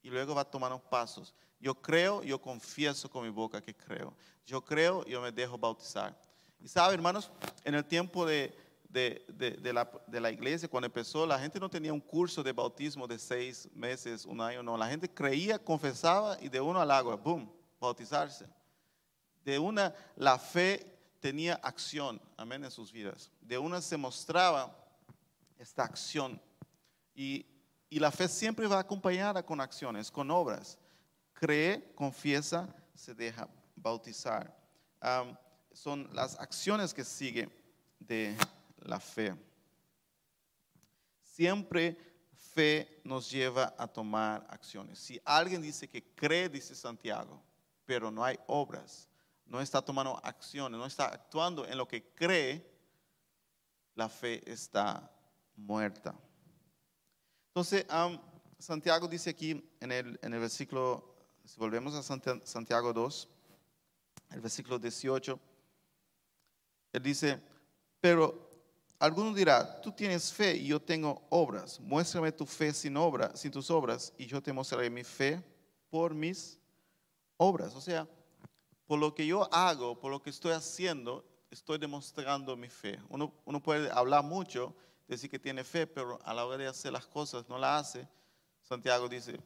y 0.02 0.10
luego 0.10 0.34
va 0.34 0.44
tomando 0.44 0.78
pasos. 0.78 1.34
Yo 1.60 1.74
creo, 1.74 2.22
yo 2.22 2.40
confieso 2.40 3.10
con 3.10 3.24
mi 3.24 3.30
boca 3.30 3.60
que 3.60 3.74
creo. 3.74 4.14
Yo 4.46 4.64
creo, 4.64 5.04
yo 5.06 5.20
me 5.20 5.32
dejo 5.32 5.58
bautizar. 5.58 6.16
Y 6.60 6.68
sabe, 6.68 6.94
hermanos, 6.94 7.30
en 7.64 7.74
el 7.74 7.84
tiempo 7.84 8.24
de, 8.26 8.56
de- 8.88 9.24
de- 9.28 9.72
la, 9.72 9.90
de 10.06 10.20
la 10.20 10.30
iglesia, 10.30 10.68
cuando 10.68 10.86
empezó, 10.86 11.26
la 11.26 11.38
gente 11.38 11.60
no 11.60 11.68
tenía 11.68 11.92
un 11.92 12.00
curso 12.00 12.42
de 12.42 12.52
bautismo 12.52 13.06
de 13.06 13.18
seis 13.18 13.68
meses, 13.74 14.24
un 14.24 14.40
año, 14.40 14.62
no. 14.62 14.76
La 14.76 14.88
gente 14.88 15.08
creía, 15.12 15.58
confesaba 15.58 16.38
y 16.40 16.48
de 16.48 16.60
uno 16.60 16.80
al 16.80 16.90
agua, 16.90 17.16
boom, 17.16 17.52
bautizarse. 17.80 18.46
De 19.44 19.58
una, 19.58 19.94
la 20.16 20.38
fe 20.38 20.98
tenía 21.20 21.54
acción, 21.56 22.20
amén, 22.36 22.64
en 22.64 22.70
sus 22.70 22.92
vidas. 22.92 23.30
De 23.40 23.58
una 23.58 23.80
se 23.82 23.96
mostraba 23.96 24.76
esta 25.58 25.82
acción. 25.84 26.40
Y, 27.18 27.44
la 27.90 28.12
fe 28.12 28.28
siempre 28.28 28.68
va 28.68 28.78
acompañada 28.78 29.44
con 29.44 29.60
acciones, 29.60 30.08
con 30.08 30.30
obras. 30.30 30.78
Cree, 31.32 31.92
confiesa, 31.96 32.72
se 32.94 33.12
deja 33.12 33.48
bautizar. 33.74 34.56
Son 35.72 36.08
las 36.12 36.38
acciones 36.38 36.94
que 36.94 37.02
siguen 37.02 37.52
de 37.98 38.36
la 38.82 39.00
fe. 39.00 39.34
Siempre 41.20 41.96
fe 42.36 43.00
nos 43.02 43.28
lleva 43.28 43.74
a 43.76 43.88
tomar 43.88 44.46
acciones. 44.48 45.00
Si 45.00 45.20
alguien 45.24 45.60
dice 45.60 45.88
que 45.88 46.14
cree, 46.14 46.48
dice 46.48 46.76
Santiago, 46.76 47.42
pero 47.84 48.12
no 48.12 48.22
hay 48.22 48.38
obras, 48.46 49.08
no 49.44 49.60
está 49.60 49.82
tomando 49.82 50.20
acciones, 50.24 50.78
no 50.78 50.86
está 50.86 51.06
actuando 51.06 51.66
en 51.66 51.78
lo 51.78 51.88
que 51.88 52.12
cree, 52.14 52.64
la 53.96 54.08
fe 54.08 54.40
está 54.48 55.10
muerta. 55.56 56.14
Entonces, 57.58 57.86
Santiago 58.56 59.08
dice 59.08 59.30
aquí 59.30 59.68
en 59.80 59.90
el, 59.90 60.16
en 60.22 60.32
el 60.32 60.38
versículo, 60.38 61.12
si 61.44 61.58
volvemos 61.58 61.92
a 61.92 62.04
Santiago 62.44 62.92
2, 62.92 63.28
el 64.30 64.40
versículo 64.40 64.78
18, 64.78 65.40
él 66.92 67.02
dice, 67.02 67.42
pero 68.00 68.48
alguno 69.00 69.34
dirá, 69.34 69.80
tú 69.80 69.90
tienes 69.90 70.32
fe 70.32 70.54
y 70.54 70.68
yo 70.68 70.80
tengo 70.80 71.26
obras. 71.30 71.80
Muéstrame 71.80 72.30
tu 72.30 72.46
fe 72.46 72.72
sin 72.72 72.96
obra, 72.96 73.34
sin 73.34 73.50
tus 73.50 73.72
obras, 73.72 74.12
y 74.16 74.26
yo 74.26 74.40
te 74.40 74.52
mostraré 74.52 74.88
mi 74.88 75.02
fe 75.02 75.42
por 75.90 76.14
mis 76.14 76.60
obras. 77.38 77.74
O 77.74 77.80
sea, 77.80 78.06
por 78.86 79.00
lo 79.00 79.12
que 79.16 79.26
yo 79.26 79.52
hago, 79.52 79.98
por 79.98 80.12
lo 80.12 80.22
que 80.22 80.30
estoy 80.30 80.52
haciendo, 80.52 81.24
estoy 81.50 81.78
demostrando 81.78 82.56
mi 82.56 82.68
fe. 82.68 83.00
Uno, 83.08 83.34
uno 83.44 83.60
puede 83.60 83.90
hablar 83.90 84.22
mucho, 84.22 84.76
decir 85.08 85.30
que 85.30 85.38
tiene 85.38 85.64
fe, 85.64 85.86
pero 85.86 86.20
a 86.22 86.34
la 86.34 86.44
hora 86.44 86.58
de 86.58 86.66
hacer 86.66 86.92
las 86.92 87.06
cosas 87.06 87.48
no 87.48 87.58
la 87.58 87.78
hace. 87.78 88.06
Santiago 88.62 89.08
dice, 89.08 89.40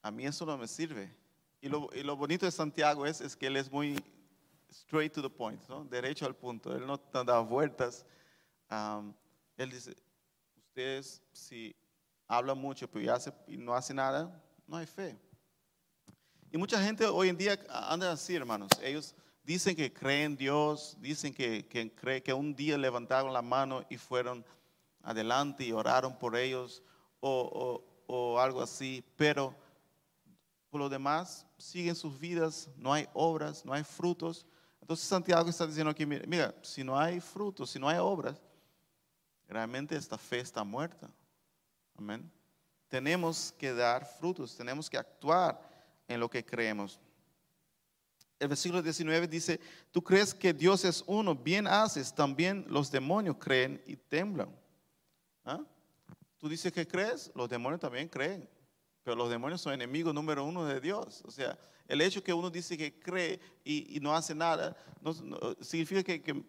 a 0.00 0.10
mí 0.10 0.24
eso 0.24 0.46
no 0.46 0.56
me 0.56 0.68
sirve. 0.68 1.12
Y 1.60 1.68
lo, 1.68 1.90
y 1.92 2.02
lo 2.02 2.16
bonito 2.16 2.46
de 2.46 2.52
Santiago 2.52 3.04
es, 3.04 3.20
es 3.20 3.36
que 3.36 3.48
él 3.48 3.56
es 3.56 3.70
muy 3.70 4.02
straight 4.70 5.12
to 5.12 5.20
the 5.20 5.30
point, 5.30 5.60
¿no? 5.68 5.84
derecho 5.84 6.24
al 6.24 6.36
punto. 6.36 6.74
Él 6.74 6.86
no 6.86 6.98
da 7.24 7.40
vueltas. 7.40 8.06
Él 9.56 9.70
dice, 9.70 9.96
ustedes 10.56 11.22
si 11.32 11.74
hablan 12.28 12.58
mucho 12.58 12.88
pero 12.88 13.12
hace, 13.12 13.32
y 13.48 13.56
no 13.56 13.74
hace 13.74 13.92
nada, 13.92 14.40
no 14.66 14.76
hay 14.76 14.86
fe. 14.86 15.18
Y 16.50 16.56
mucha 16.56 16.82
gente 16.82 17.04
hoy 17.06 17.28
en 17.28 17.36
día 17.36 17.58
anda 17.68 18.12
así, 18.12 18.36
hermanos. 18.36 18.70
Ellos 18.82 19.14
dicen 19.42 19.74
que 19.74 19.92
creen 19.92 20.32
en 20.32 20.36
Dios, 20.36 20.96
dicen 21.00 21.34
que, 21.34 21.66
que, 21.66 22.22
que 22.22 22.32
un 22.32 22.54
día 22.54 22.78
levantaron 22.78 23.32
la 23.32 23.42
mano 23.42 23.84
y 23.90 23.96
fueron 23.96 24.44
adelante 25.08 25.64
y 25.64 25.72
oraron 25.72 26.14
por 26.18 26.36
ellos 26.36 26.82
o, 27.20 27.82
algo 28.38 28.62
así, 28.62 29.02
pero 29.16 29.54
por 30.70 30.80
lo 30.80 30.88
demás 30.88 31.46
siguen 31.56 31.96
sus 31.96 32.18
vidas, 32.18 32.68
no 32.76 32.92
hay 32.92 33.08
obras, 33.14 33.64
no 33.64 33.72
hay 33.72 33.84
frutos. 33.84 34.46
Entonces 34.80 35.06
Santiago 35.06 35.48
está 35.48 35.66
diciendo 35.66 35.90
aquí, 35.90 36.04
mira, 36.04 36.24
mira, 36.26 36.54
si 36.62 36.84
no 36.84 36.98
hay 36.98 37.20
frutos, 37.20 37.70
si 37.70 37.78
no 37.78 37.88
hay 37.88 37.98
obras, 37.98 38.40
realmente 39.48 39.96
esta 39.96 40.18
fe 40.18 40.40
está 40.40 40.62
muerta. 40.62 41.10
Amén. 41.96 42.30
Tenemos 42.88 43.52
que 43.58 43.72
dar 43.72 44.04
frutos, 44.04 44.56
tenemos 44.56 44.90
que 44.90 44.98
actuar 44.98 45.58
en 46.06 46.20
lo 46.20 46.28
que 46.28 46.44
creemos. 46.44 47.00
El 48.38 48.48
versículo 48.48 48.82
19 48.82 49.26
dice, 49.26 49.58
tú 49.90 50.02
crees 50.02 50.34
que 50.34 50.52
Dios 50.52 50.84
es 50.84 51.02
uno, 51.06 51.34
bien 51.34 51.66
haces, 51.66 52.14
también 52.14 52.66
los 52.68 52.90
demonios 52.90 53.36
creen 53.38 53.82
y 53.86 53.96
temblan. 53.96 54.48
¿Ah? 55.48 55.64
Tú 56.36 56.46
dices 56.46 56.70
que 56.70 56.86
crees, 56.86 57.32
los 57.34 57.48
demonios 57.48 57.80
también 57.80 58.06
creen, 58.06 58.46
pero 59.02 59.16
los 59.16 59.30
demonios 59.30 59.62
son 59.62 59.72
enemigos 59.72 60.12
número 60.12 60.44
uno 60.44 60.66
de 60.66 60.78
Dios. 60.78 61.22
O 61.24 61.30
sea, 61.30 61.58
el 61.88 62.02
hecho 62.02 62.22
que 62.22 62.34
uno 62.34 62.50
dice 62.50 62.76
que 62.76 63.00
cree 63.00 63.40
y, 63.64 63.98
no 64.02 64.14
hace 64.14 64.34
nada, 64.34 64.76
no, 65.00 65.14
significa 65.62 66.02
que, 66.02 66.44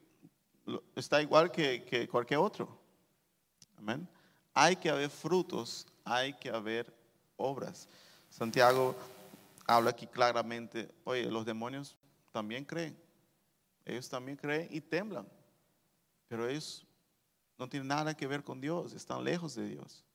está 0.97 1.21
igual 1.21 1.49
que, 1.49 1.85
que 1.85 2.09
cualquier 2.09 2.41
otro. 2.41 2.77
Amén. 3.77 4.05
Hay 4.53 4.75
que 4.75 4.89
haber 4.89 5.09
frutos, 5.09 5.87
hay 6.03 6.33
que 6.33 6.49
haber 6.49 6.93
obras. 7.37 7.87
Santiago 8.29 8.97
habla 9.65 9.91
aquí 9.91 10.07
claramente, 10.07 10.93
oye, 11.05 11.31
los 11.31 11.45
demonios 11.45 11.95
también 12.33 12.65
creen, 12.65 12.99
ellos 13.85 14.09
también 14.09 14.35
creen 14.35 14.67
y 14.69 14.81
temblan, 14.81 15.25
pero 16.27 16.49
ellos 16.49 16.85
no 17.59 17.67
tienen 17.67 17.89
nada 17.89 18.15
que 18.15 18.25
ver 18.25 18.43
con 18.43 18.61
Dios, 18.61 18.93
están 18.93 19.23
lejos 19.23 19.53
de 19.53 19.67
Dios. 19.67 20.05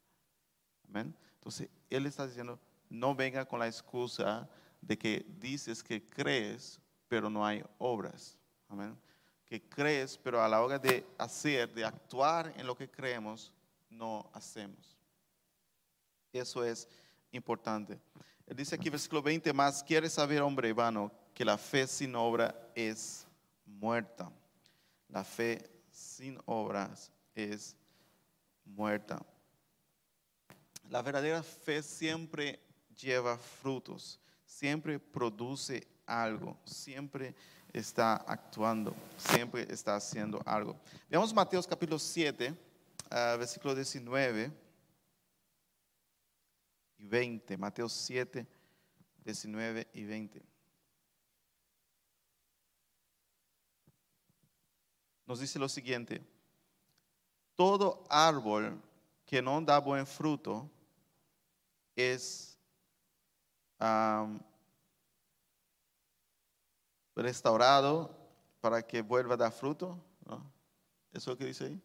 Amén. 0.89 1.15
Entonces, 1.35 1.69
Él 1.91 2.07
está 2.07 2.27
diciendo, 2.27 2.59
no 2.89 3.15
venga 3.15 3.45
con 3.45 3.61
la 3.61 3.67
excusa 3.67 4.49
de 4.81 4.97
que 4.97 5.27
dices 5.39 5.83
que 5.83 6.03
crees, 6.03 6.81
pero 7.07 7.29
no 7.29 7.45
hay 7.45 7.63
obras. 7.77 8.39
Amén. 8.67 8.99
Que 9.45 9.63
crees, 9.63 10.17
pero 10.17 10.43
a 10.43 10.49
la 10.49 10.63
hora 10.63 10.79
de 10.79 11.07
hacer, 11.19 11.73
de 11.75 11.85
actuar 11.85 12.51
en 12.57 12.67
lo 12.67 12.75
que 12.75 12.91
creemos, 12.91 13.53
no 13.91 14.31
hacemos. 14.33 14.97
Eso 16.33 16.65
es 16.65 16.89
importante. 17.31 18.01
Él 18.47 18.57
dice 18.57 18.75
aquí, 18.75 18.89
versículo 18.89 19.21
20 19.23 19.53
más, 19.53 19.85
quiere 19.85 20.09
saber, 20.09 20.41
hombre 20.41 20.73
vano, 20.73 21.13
que 21.35 21.45
la 21.45 21.59
fe 21.59 21.87
sin 21.87 22.17
obra 22.17 22.71
es 22.75 23.27
muerta. 23.67 24.33
La 25.09 25.25
fe 25.25 25.71
sin 25.91 26.41
obras 26.47 27.13
es 27.35 27.77
muerta. 28.65 29.25
La 30.91 31.03
verdadera 31.03 31.43
fe 31.43 31.83
siempre 31.83 32.61
lleva 32.97 33.39
frutos, 33.39 34.21
siempre 34.45 34.99
produce 34.99 35.87
algo, 36.07 36.57
siempre 36.65 37.35
está 37.73 38.17
actuando, 38.17 38.95
siempre 39.17 39.67
está 39.71 39.97
haciendo 39.97 40.41
algo. 40.45 40.79
Veamos 41.09 41.35
Mateo 41.35 41.63
capítulo 41.63 41.99
7, 41.99 42.55
ah, 43.11 43.37
versículo 43.39 43.75
19 43.75 44.53
y 46.99 47.05
20. 47.07 47.57
Mateo 47.57 47.89
7, 47.89 48.47
19 49.25 49.89
y 49.95 50.05
20. 50.05 50.55
nos 55.27 55.41
dice 55.41 55.59
lo 55.59 55.69
siguiente, 55.69 56.21
todo 57.57 58.05
árbol 58.09 58.81
que 59.27 59.41
no 59.41 59.61
da 59.61 59.79
buen 59.79 60.07
fruto 60.07 60.69
es 61.97 62.59
restaurado 67.15 68.11
para 68.61 68.83
que 68.83 69.03
vuelva 69.03 69.35
a 69.35 69.37
dar 69.37 69.53
fruto. 69.53 69.99
¿no? 70.27 70.37
¿Eso 71.13 71.19
es 71.19 71.27
lo 71.27 71.39
que 71.39 71.47
dice 71.47 71.65
ahí? 71.67 71.83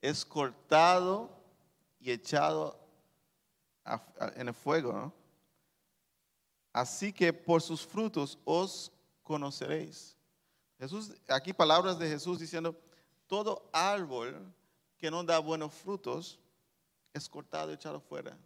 Es 0.00 0.24
cortado 0.24 1.30
y 2.00 2.10
echado 2.10 2.78
en 4.34 4.48
el 4.48 4.54
fuego. 4.54 4.92
¿no? 4.92 5.12
Así 6.72 7.12
que 7.12 7.32
por 7.32 7.62
sus 7.62 7.86
frutos 7.86 8.38
os 8.44 8.90
conoceréis. 9.22 10.16
Jesús, 10.82 11.12
aquí 11.28 11.52
palabras 11.52 11.96
de 11.96 12.08
Jesús 12.08 12.40
diciendo, 12.40 12.76
todo 13.28 13.70
árbol 13.72 14.52
que 14.98 15.12
no 15.12 15.22
da 15.22 15.38
buenos 15.38 15.72
frutos 15.72 16.40
es 17.12 17.28
cortado 17.28 17.70
y 17.70 17.74
echado 17.74 18.00
fuera. 18.00 18.36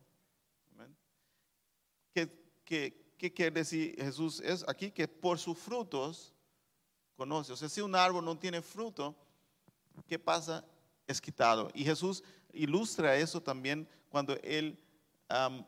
¿Qué, 2.12 2.28
qué- 2.62 3.14
qué 3.16 3.32
quiere 3.32 3.50
decir 3.52 3.96
Jesús? 3.96 4.40
Es 4.40 4.64
aquí 4.68 4.90
que 4.90 5.08
por 5.08 5.38
sus 5.38 5.56
frutos 5.56 6.34
conoce. 7.16 7.54
O 7.54 7.56
sea, 7.56 7.70
si 7.70 7.80
un 7.80 7.94
árbol 7.94 8.22
no 8.22 8.38
tiene 8.38 8.60
fruto, 8.60 9.14
¿qué 10.06 10.18
pasa? 10.18 10.62
Es 11.06 11.22
quitado. 11.22 11.70
Y 11.72 11.84
Jesús 11.84 12.22
ilustra 12.52 13.16
eso 13.16 13.40
también 13.42 13.88
cuando 14.10 14.34
él 14.42 14.78
am, 15.28 15.66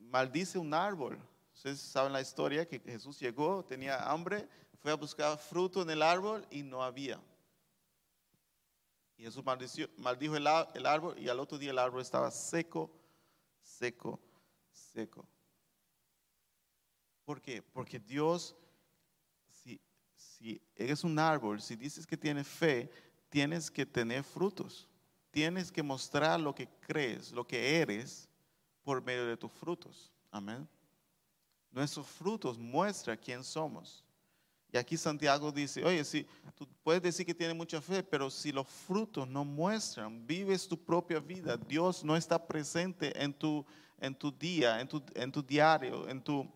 maldice 0.00 0.58
un 0.58 0.74
árbol. 0.74 1.16
Ustedes 1.54 1.78
saben 1.80 2.12
la 2.12 2.20
historia 2.20 2.66
que 2.66 2.80
Jesús 2.80 3.20
llegó, 3.20 3.64
tenía 3.64 4.10
hambre, 4.10 4.48
fue 4.80 4.92
a 4.92 4.96
buscar 4.96 5.38
fruto 5.38 5.82
en 5.82 5.90
el 5.90 6.02
árbol 6.02 6.46
y 6.50 6.62
no 6.62 6.82
había. 6.82 7.20
Y 9.16 9.24
Jesús 9.24 9.44
maldició- 9.44 9.90
maldijo 9.96 10.36
el, 10.36 10.46
árbol 10.46 11.18
y 11.18 11.28
al 11.28 11.40
otro 11.40 11.58
día 11.58 11.72
el 11.72 11.78
árbol 11.78 12.00
estaba 12.00 12.30
seco, 12.30 12.90
seco, 13.60 14.20
seco. 14.70 15.26
¿Por 17.24 17.42
qué? 17.42 17.60
Porque 17.60 17.98
Dios, 17.98 18.54
si, 19.50 19.80
si 20.14 20.62
eres 20.76 21.02
un 21.02 21.18
árbol, 21.18 21.60
si 21.60 21.74
dices 21.74 22.06
que 22.06 22.16
tienes 22.16 22.46
fe, 22.46 22.90
tienes 23.28 23.70
que 23.70 23.84
tener 23.84 24.22
frutos. 24.22 24.88
Tienes 25.30 25.70
que 25.70 25.82
mostrar 25.82 26.40
lo 26.40 26.54
que 26.54 26.68
crees, 26.80 27.32
lo 27.32 27.46
que 27.46 27.80
eres, 27.80 28.28
por 28.82 29.02
medio 29.02 29.26
de 29.26 29.36
tus 29.36 29.52
frutos. 29.52 30.12
Amén. 30.30 30.66
Nuestros 31.70 32.06
frutos 32.06 32.56
muestran 32.56 33.18
quién 33.18 33.44
somos. 33.44 34.04
Y 34.72 34.76
aquí 34.76 34.96
Santiago 34.96 35.50
dice, 35.50 35.82
oye, 35.84 36.04
si 36.04 36.26
tú 36.54 36.68
puedes 36.82 37.02
decir 37.02 37.24
que 37.24 37.34
tienes 37.34 37.56
mucha 37.56 37.80
fe, 37.80 38.02
pero 38.02 38.30
si 38.30 38.52
los 38.52 38.66
frutos 38.68 39.26
no 39.26 39.44
muestran, 39.44 40.26
vives 40.26 40.68
tu 40.68 40.76
propia 40.76 41.20
vida, 41.20 41.56
Dios 41.56 42.04
no 42.04 42.16
está 42.16 42.44
presente 42.46 43.12
en 43.22 43.32
tu, 43.32 43.64
en 43.98 44.14
tu 44.14 44.30
día, 44.30 44.80
en 44.80 44.88
tu, 44.88 45.02
en 45.14 45.32
tu 45.32 45.42
diario, 45.42 46.08
en, 46.08 46.22
tu, 46.22 46.46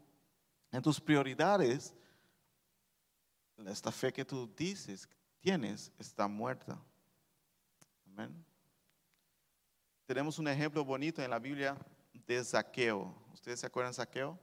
en 0.71 0.83
tus 0.83 1.00
prioridades, 1.00 1.95
esta 3.66 3.92
fe 3.92 4.12
que 4.12 4.25
tú 4.25 4.50
dices 4.57 5.09
tienes 5.40 5.90
está 5.99 6.28
muerta. 6.28 6.78
Amén. 8.07 8.45
Tenemos 10.07 10.38
un 10.38 10.49
ejemplo 10.49 10.85
bonito 10.85 11.23
en 11.23 11.31
la 11.31 11.38
Biblia 11.38 11.76
de 12.12 12.45
Saqueo. 12.45 13.14
¿Ustedes 13.33 13.61
se 13.61 13.66
acuerdan 13.66 13.92
de 13.92 13.97
Saqueo? 13.97 14.38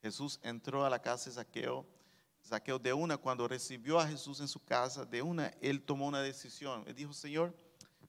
Jesús 0.00 0.40
entró 0.42 0.84
a 0.84 0.90
la 0.90 1.00
casa 1.00 1.30
de 1.30 1.36
Saqueo. 1.36 1.86
Saqueo 2.42 2.78
de 2.78 2.92
una, 2.92 3.16
cuando 3.16 3.46
recibió 3.48 3.98
a 3.98 4.06
Jesús 4.06 4.40
en 4.40 4.48
su 4.48 4.62
casa, 4.64 5.04
de 5.04 5.22
una, 5.22 5.48
él 5.60 5.82
tomó 5.82 6.06
una 6.06 6.20
decisión. 6.20 6.84
Él 6.86 6.94
dijo, 6.94 7.12
Señor, 7.12 7.54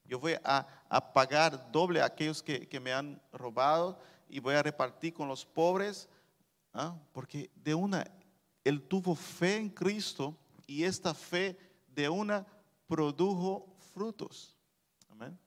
yo 0.05 0.19
voy 0.19 0.33
a, 0.43 0.67
a 0.89 1.13
pagar 1.13 1.71
doble 1.71 2.01
a 2.01 2.05
aquellos 2.05 2.41
que, 2.43 2.67
que 2.67 2.79
me 2.79 2.91
han 2.91 3.21
robado 3.31 3.99
y 4.27 4.39
voy 4.39 4.55
a 4.55 4.63
repartir 4.63 5.13
con 5.13 5.27
los 5.27 5.45
pobres, 5.45 6.09
¿ah? 6.73 6.95
porque 7.13 7.49
de 7.55 7.73
una, 7.75 8.05
él 8.63 8.81
tuvo 8.81 9.15
fe 9.15 9.57
en 9.57 9.69
Cristo 9.69 10.35
y 10.65 10.83
esta 10.83 11.13
fe 11.13 11.57
de 11.87 12.09
una 12.09 12.45
produjo 12.87 13.67
frutos. 13.93 14.57
Amén. 15.09 15.37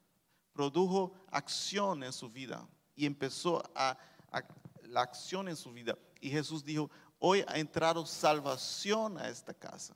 Produjo 0.52 1.12
acción 1.30 2.02
en 2.02 2.12
su 2.12 2.30
vida 2.30 2.66
y 2.94 3.04
empezó 3.04 3.62
a, 3.74 3.98
a- 4.30 4.42
la 4.84 5.02
acción 5.02 5.48
en 5.48 5.56
su 5.56 5.72
vida. 5.72 5.98
Y 6.20 6.30
Jesús 6.30 6.64
dijo, 6.64 6.90
hoy 7.18 7.44
ha 7.48 7.58
entrado 7.58 8.04
salvación 8.06 9.18
a 9.18 9.28
esta 9.28 9.54
casa. 9.54 9.94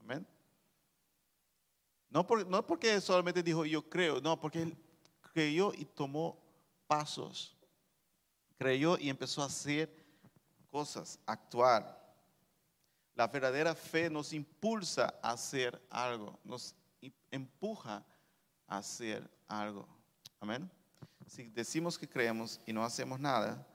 Amén. 0.00 0.26
No, 2.10 2.26
por- 2.26 2.46
no 2.46 2.66
porque 2.66 3.00
solamente 3.00 3.42
dijo 3.42 3.64
yo 3.64 3.88
creo, 3.88 4.20
no, 4.20 4.38
porque 4.38 4.62
él 4.62 4.76
creyó 5.32 5.72
y 5.74 5.84
tomó 5.84 6.38
pasos. 6.86 7.56
Creyó 8.58 8.98
y 8.98 9.08
empezó 9.08 9.42
a 9.42 9.46
hacer 9.46 9.90
cosas, 10.70 11.18
a 11.26 11.32
actuar. 11.32 12.00
La 13.14 13.26
verdadera 13.28 13.74
fe 13.74 14.08
nos 14.08 14.32
impulsa 14.32 15.14
a 15.22 15.32
hacer 15.32 15.80
algo, 15.90 16.38
nos 16.44 16.74
empuja 17.30 18.04
a 18.66 18.78
hacer 18.78 19.28
algo. 19.48 19.86
Amén. 20.40 20.70
Si 21.26 21.48
decimos 21.50 21.98
que 21.98 22.08
creemos 22.08 22.60
y 22.66 22.72
no 22.72 22.84
hacemos 22.84 23.18
nada, 23.18 23.66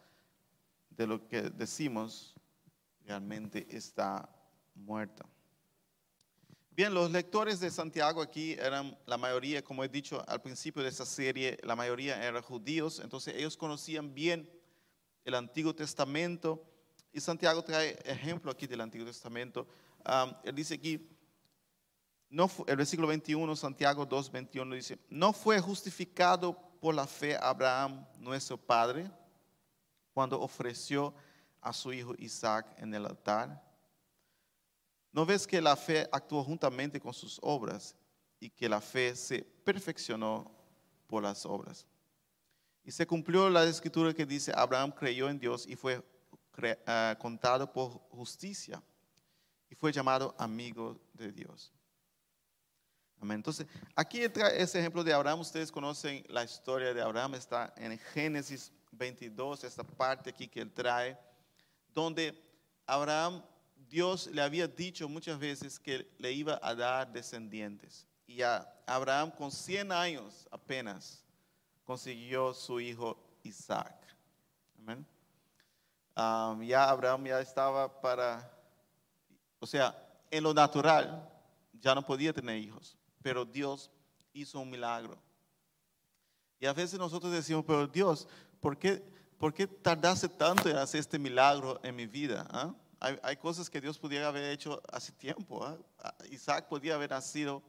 de 0.90 1.06
lo 1.08 1.28
que 1.28 1.42
decimos 1.44 2.36
realmente 3.08 3.66
está 3.70 4.30
muerta. 4.76 5.26
Bien, 6.72 6.94
los 6.94 7.10
lectores 7.10 7.60
de 7.60 7.72
Santiago 7.72 8.22
aquí 8.22 8.54
eran 8.54 8.96
la 9.06 9.18
mayoría, 9.18 9.64
como 9.64 9.84
he 9.84 9.90
dicho 9.90 10.24
al 10.28 10.42
principio 10.42 10.84
de 10.84 10.90
esta 10.90 11.06
serie, 11.06 11.58
la 11.64 11.76
mayoría 11.76 12.22
eran 12.24 12.44
judíos, 12.44 13.00
entonces 13.00 13.34
ellos 13.36 13.58
conocían 13.58 14.14
bien 14.14 14.48
el 15.24 15.34
Antiguo 15.34 15.74
Testamento 15.74 16.64
y 17.12 17.20
Santiago 17.20 17.64
trae 17.64 17.98
ejemplo 18.06 18.52
aquí 18.52 18.68
del 18.68 18.82
Antiguo 18.82 19.08
Testamento. 19.08 19.68
Am, 20.04 20.36
él 20.44 20.54
dice 20.54 20.76
aquí, 20.76 21.10
el 22.30 22.76
versículo 22.76 23.08
21, 23.08 23.56
Santiago 23.56 24.06
2, 24.06 24.32
21 24.32 24.76
dice, 24.76 25.00
no 25.10 25.32
fue 25.32 25.60
justificado 25.60 26.54
por 26.80 26.94
la 26.94 27.08
fe 27.08 27.38
Abraham, 27.42 28.06
nuestro 28.20 28.58
padre, 28.58 29.10
cuando 30.14 30.40
ofreció 30.42 31.14
a 31.62 31.74
su 31.74 31.94
hijo 31.94 32.14
Isaac 32.18 32.74
en 32.78 32.94
el 32.94 33.06
altar. 33.06 33.64
¿No 35.12 35.26
ves 35.26 35.48
que 35.48 35.62
la 35.62 35.76
fe 35.76 36.08
actuó 36.12 36.44
juntamente 36.44 37.00
con 37.00 37.14
sus 37.14 37.40
obras 37.42 37.96
y 38.40 38.50
que 38.50 38.70
la 38.70 38.82
fe 38.82 39.16
se 39.16 39.42
perfeccionó 39.42 40.52
por 41.08 41.24
las 41.24 41.46
obras? 41.46 41.86
Y 42.84 42.92
se 42.92 43.06
cumplió 43.06 43.50
la 43.50 43.66
escritura 43.66 44.14
que 44.14 44.26
dice, 44.26 44.52
Abraham 44.56 44.92
creyó 44.92 45.30
en 45.30 45.40
Dios 45.40 45.66
y 45.68 45.76
fue 45.76 46.02
ah, 46.86 47.18
contado 47.20 47.72
por 47.72 47.92
justicia 48.10 48.82
y 49.70 49.76
fue 49.76 49.92
llamado 49.92 50.36
amigo 50.38 51.00
de 51.14 51.32
Dios. 51.32 51.74
Amén. 53.20 53.38
Entonces, 53.38 53.66
aquí 53.96 54.24
entra 54.24 54.50
ese 54.50 54.80
ejemplo 54.80 55.04
de 55.04 55.12
Abraham. 55.12 55.40
Ustedes 55.40 55.72
conocen 55.72 56.24
la 56.30 56.44
historia 56.44 56.94
de 56.94 57.02
Abraham, 57.02 57.36
está 57.36 57.74
en 57.76 57.98
Génesis 57.98 58.72
22, 58.92 59.64
esta 59.64 59.84
parte 59.84 60.30
aquí 60.30 60.48
que 60.48 60.62
él 60.62 60.72
trae, 60.72 61.18
donde 62.02 62.40
Abraham, 62.86 63.42
Dios 63.90 64.28
le 64.28 64.44
había 64.44 64.68
dicho 64.68 65.10
muchas 65.10 65.40
veces 65.40 65.80
que 65.80 66.08
le 66.20 66.32
iba 66.32 66.60
a 66.62 66.76
dar 66.76 67.12
descendientes. 67.12 68.06
Y 68.28 68.44
a 68.44 68.72
Abraham 68.86 69.32
con 69.32 69.52
100 69.52 69.92
años 69.92 70.48
apenas 70.52 71.24
consiguió 71.84 72.54
su 72.54 72.80
hijo 72.80 73.18
Isaac. 73.42 73.96
Amén. 74.78 75.06
Ya 76.68 76.88
Abraham 76.88 77.26
ya 77.26 77.42
estaba 77.42 78.00
para, 78.00 78.48
o 79.60 79.66
sea, 79.66 79.96
en 80.30 80.44
lo 80.44 80.54
natural 80.54 81.28
ya 81.74 81.96
no 81.96 82.06
podía 82.06 82.32
tener 82.32 82.58
hijos, 82.58 82.96
pero 83.24 83.44
Dios 83.44 83.90
hizo 84.34 84.60
un 84.60 84.70
milagro. 84.70 85.18
Y 86.60 86.68
a 86.68 86.74
veces 86.74 87.00
nosotros 87.00 87.32
decimos, 87.32 87.66
pero 87.66 87.88
Dios, 87.88 88.28
¿por 88.60 88.78
qué, 88.78 89.04
por 89.38 89.54
qué 89.54 89.68
tardaste 89.68 90.28
tanto 90.30 90.70
en 90.70 90.78
hacer 90.78 91.00
este 91.00 91.20
milagro 91.20 91.80
en 91.84 91.96
mi 91.96 92.08
vida? 92.08 92.48
ah? 92.50 92.74
Hay, 93.00 93.38
cosas 93.38 93.70
que 93.70 93.80
Dios 93.80 94.00
pudiera 94.00 94.28
haber 94.28 94.52
hecho 94.52 94.82
hace 94.92 95.12
tiempo. 95.12 95.64
ah. 95.64 95.78
Ah, 96.00 96.14
Isaac 96.32 96.68
podía 96.68 96.96
haber 96.96 97.12
nacido 97.12 97.62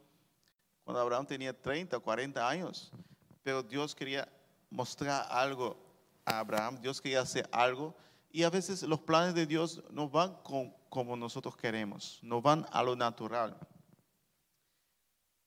cuando 0.84 1.00
Abraham 1.00 1.26
tenía 1.26 1.52
30 1.52 1.98
o 1.98 2.02
40 2.02 2.48
años, 2.48 2.90
pero 3.42 3.62
Dios 3.62 3.94
quería 3.94 4.26
mostrar 4.70 5.26
algo 5.30 5.76
a 6.24 6.38
Abraham, 6.38 6.80
Dios 6.80 7.00
quería 7.00 7.20
hacer 7.20 7.48
algo. 7.52 7.94
Y 8.30 8.42
a 8.42 8.50
veces 8.50 8.82
los 8.82 9.00
planes 9.00 9.34
de 9.34 9.46
Dios 9.46 9.82
no 9.90 10.08
van 10.08 10.36
como 10.88 11.16
nosotros 11.16 11.56
queremos, 11.56 12.18
no 12.22 12.40
van 12.40 12.66
a 12.70 12.82
lo 12.82 12.96
natural. 12.96 13.58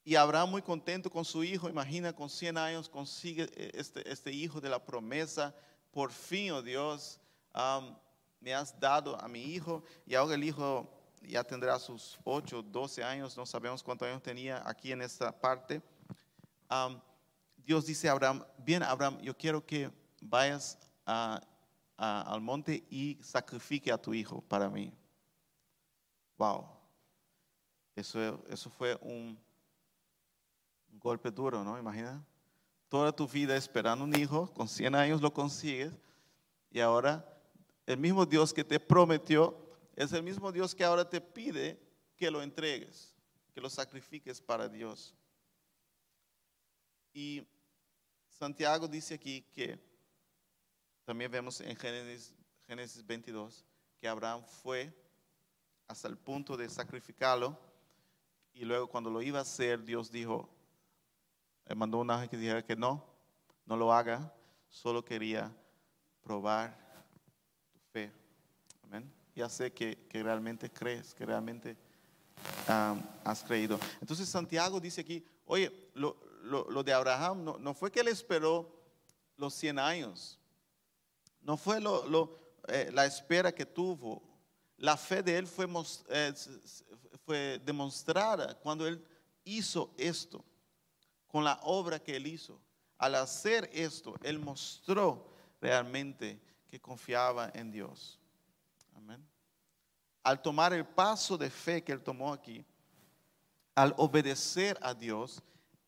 Y 0.03 0.15
Abraham 0.15 0.49
muy 0.49 0.61
contento 0.61 1.11
con 1.11 1.23
su 1.23 1.43
hijo, 1.43 1.69
imagina, 1.69 2.13
con 2.13 2.29
100 2.29 2.57
años 2.57 2.89
consigue 2.89 3.43
eh, 3.55 3.71
este, 3.75 4.11
este 4.11 4.31
hijo 4.31 4.59
de 4.59 4.69
la 4.69 4.83
promesa. 4.83 5.55
Por 5.91 6.11
fin, 6.11 6.51
oh 6.51 6.61
Dios, 6.61 7.19
me 8.39 8.53
has 8.53 8.79
dado 8.79 9.19
a 9.21 9.27
mi 9.27 9.43
hijo. 9.43 9.83
Y 10.05 10.15
ahora 10.15 10.35
el 10.35 10.43
hijo 10.43 10.89
ya 11.21 11.43
tendrá 11.43 11.77
sus 11.77 12.17
8, 12.23 12.63
12 12.63 13.03
años, 13.03 13.37
no 13.37 13.45
sabemos 13.45 13.83
cuántos 13.83 14.07
años 14.07 14.23
tenía 14.23 14.67
aquí 14.67 14.91
en 14.91 15.01
esta 15.01 15.31
parte. 15.31 15.81
Dios 17.57 17.85
dice 17.85 18.09
a 18.09 18.13
Abraham, 18.13 18.43
bien 18.57 18.81
Abraham, 18.81 19.19
yo 19.21 19.37
quiero 19.37 19.65
que 19.65 19.91
vayas 20.21 20.79
al 21.05 22.41
monte 22.41 22.83
y 22.89 23.19
sacrifique 23.21 23.91
a 23.91 24.01
tu 24.01 24.13
hijo 24.13 24.41
para 24.41 24.69
mí. 24.69 24.91
Wow. 26.37 26.65
Eso, 27.95 28.43
eso 28.47 28.69
fue 28.69 28.97
un 29.01 29.37
golpe 30.93 31.29
duro, 31.29 31.63
¿no? 31.63 31.77
Imagina. 31.77 32.25
Toda 32.91 33.15
tu 33.15 33.25
vida 33.25 33.55
esperando 33.55 34.03
un 34.03 34.13
hijo, 34.19 34.53
con 34.53 34.67
100 34.67 34.95
años 34.95 35.21
lo 35.21 35.33
consigues 35.33 35.93
y 36.69 36.81
ahora 36.81 37.25
el 37.85 37.97
mismo 37.97 38.25
Dios 38.25 38.53
que 38.53 38.65
te 38.65 38.81
prometió 38.81 39.55
es 39.95 40.11
el 40.11 40.21
mismo 40.21 40.51
Dios 40.51 40.75
que 40.75 40.83
ahora 40.83 41.09
te 41.09 41.21
pide 41.21 41.79
que 42.17 42.29
lo 42.29 42.41
entregues, 42.41 43.15
que 43.53 43.61
lo 43.61 43.69
sacrifiques 43.69 44.41
para 44.41 44.67
Dios. 44.67 45.15
Y 47.13 47.47
Santiago 48.27 48.89
dice 48.89 49.13
aquí 49.13 49.41
que 49.53 49.79
también 51.05 51.31
vemos 51.31 51.61
en 51.61 51.77
Génesis, 51.77 52.35
Génesis 52.67 53.05
22 53.05 53.63
que 53.99 54.09
Abraham 54.09 54.43
fue 54.43 54.93
hasta 55.87 56.09
el 56.09 56.17
punto 56.17 56.57
de 56.57 56.67
sacrificarlo 56.67 57.57
y 58.53 58.65
luego 58.65 58.89
cuando 58.89 59.09
lo 59.09 59.21
iba 59.21 59.39
a 59.39 59.43
hacer 59.43 59.81
Dios 59.81 60.11
dijo, 60.11 60.49
le 61.71 61.75
mandó 61.75 61.99
un 61.99 62.11
ángel 62.11 62.27
que 62.27 62.35
dijera 62.35 62.61
que 62.65 62.75
no, 62.75 63.01
no 63.65 63.77
lo 63.77 63.93
haga, 63.93 64.29
solo 64.67 65.05
quería 65.05 65.49
probar 66.21 66.77
tu 67.71 67.79
fe. 67.93 68.11
Amén. 68.83 69.09
Ya 69.33 69.47
sé 69.47 69.71
que, 69.71 70.05
que 70.09 70.21
realmente 70.21 70.69
crees, 70.69 71.13
que 71.15 71.25
realmente 71.25 71.77
has 73.23 73.41
creído. 73.45 73.79
Entonces 74.01 74.27
Santiago 74.27 74.81
dice 74.81 74.99
aquí, 74.99 75.23
oye, 75.45 75.71
lo, 75.93 76.17
lo- 76.43 76.69
lo 76.69 76.83
de 76.83 76.91
Abraham 76.91 77.41
no, 77.45 77.57
no 77.57 77.73
fue 77.73 77.89
que 77.89 78.01
él 78.01 78.09
esperó 78.09 78.69
los 79.37 79.53
100 79.53 79.79
años, 79.79 80.37
no 81.41 81.55
fue 81.55 81.79
lo- 81.79 82.05
eh, 82.67 82.89
la 82.93 83.05
espera 83.05 83.53
que 83.55 83.65
tuvo. 83.65 84.21
La 84.75 84.97
fe 84.97 85.23
de 85.23 85.37
él 85.37 85.47
fue, 85.47 85.69
eh, 86.09 86.33
fue 87.25 87.61
demostrada 87.63 88.55
cuando 88.59 88.85
él 88.85 89.01
hizo 89.45 89.93
esto, 89.97 90.43
con 91.31 91.43
la 91.43 91.59
obra 91.63 91.99
que 91.99 92.15
él 92.17 92.27
hizo. 92.27 92.59
Al 92.97 93.15
hacer 93.15 93.69
esto, 93.73 94.13
él 94.21 94.39
mostró 94.39 95.33
realmente 95.59 96.39
que 96.69 96.79
confiaba 96.79 97.49
en 97.53 97.71
Dios. 97.71 98.19
Amén. 98.95 99.25
Al 100.23 100.41
tomar 100.41 100.73
el 100.73 100.85
paso 100.85 101.37
de 101.37 101.49
fe 101.49 101.83
que 101.83 101.93
él 101.93 102.01
tomó 102.01 102.33
aquí, 102.33 102.63
al 103.73 103.95
obedecer 103.97 104.77
a 104.81 104.93
Dios, 104.93 105.41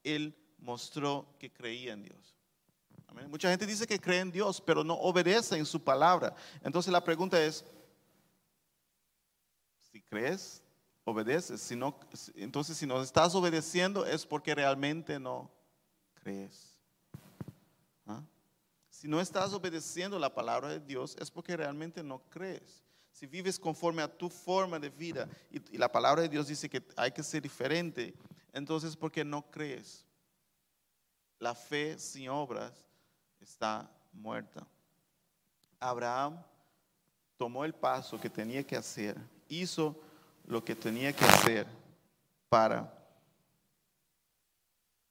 él 0.03 0.35
mostró 0.57 1.27
que 1.37 1.51
creía 1.51 1.93
en 1.93 2.03
Dios. 2.03 2.35
Amén. 3.07 3.29
Mucha 3.29 3.49
gente 3.49 3.67
dice 3.67 3.85
que 3.85 3.99
cree 3.99 4.21
en 4.21 4.31
Dios, 4.31 4.59
pero 4.59 4.83
no 4.83 4.95
obedece 4.95 5.57
en 5.57 5.65
su 5.65 5.83
palabra. 5.83 6.33
Entonces 6.63 6.91
la 6.91 7.03
pregunta 7.03 7.43
es, 7.43 7.63
si 9.91 10.01
crees, 10.01 10.62
obedeces. 11.03 11.61
Si 11.61 11.75
no, 11.75 11.97
entonces 12.35 12.77
si 12.77 12.85
no 12.85 13.01
estás 13.01 13.35
obedeciendo 13.35 14.05
es 14.05 14.25
porque 14.25 14.55
realmente 14.55 15.19
no 15.19 15.51
crees. 16.15 16.77
¿Ah? 18.05 18.23
Si 18.89 19.07
no 19.07 19.19
estás 19.19 19.53
obedeciendo 19.53 20.17
la 20.19 20.33
palabra 20.33 20.69
de 20.69 20.79
Dios 20.79 21.15
es 21.19 21.29
porque 21.29 21.57
realmente 21.57 22.03
no 22.03 22.21
crees. 22.29 22.83
Si 23.11 23.27
vives 23.27 23.59
conforme 23.59 24.01
a 24.01 24.07
tu 24.07 24.29
forma 24.29 24.79
de 24.79 24.89
vida 24.89 25.29
y, 25.51 25.75
y 25.75 25.77
la 25.77 25.91
palabra 25.91 26.21
de 26.23 26.29
Dios 26.29 26.47
dice 26.47 26.69
que 26.69 26.83
hay 26.95 27.11
que 27.11 27.21
ser 27.21 27.41
diferente, 27.41 28.13
entonces 28.51 28.95
porque 28.95 29.23
no 29.23 29.49
crees. 29.51 30.05
La 31.39 31.53
fe 31.53 31.99
sin 31.99 32.29
obras 32.29 32.73
está 33.39 33.91
muerta. 34.13 34.65
Abraham 35.79 36.41
tomó 37.37 37.65
el 37.65 37.73
paso 37.73 38.19
que 38.19 38.29
tenía 38.29 38.65
que 38.65 38.77
hacer, 38.77 39.17
hizo 39.49 39.99
lo 40.45 40.63
que 40.63 40.75
tenía 40.75 41.13
que 41.13 41.25
hacer 41.25 41.67
para, 42.49 42.93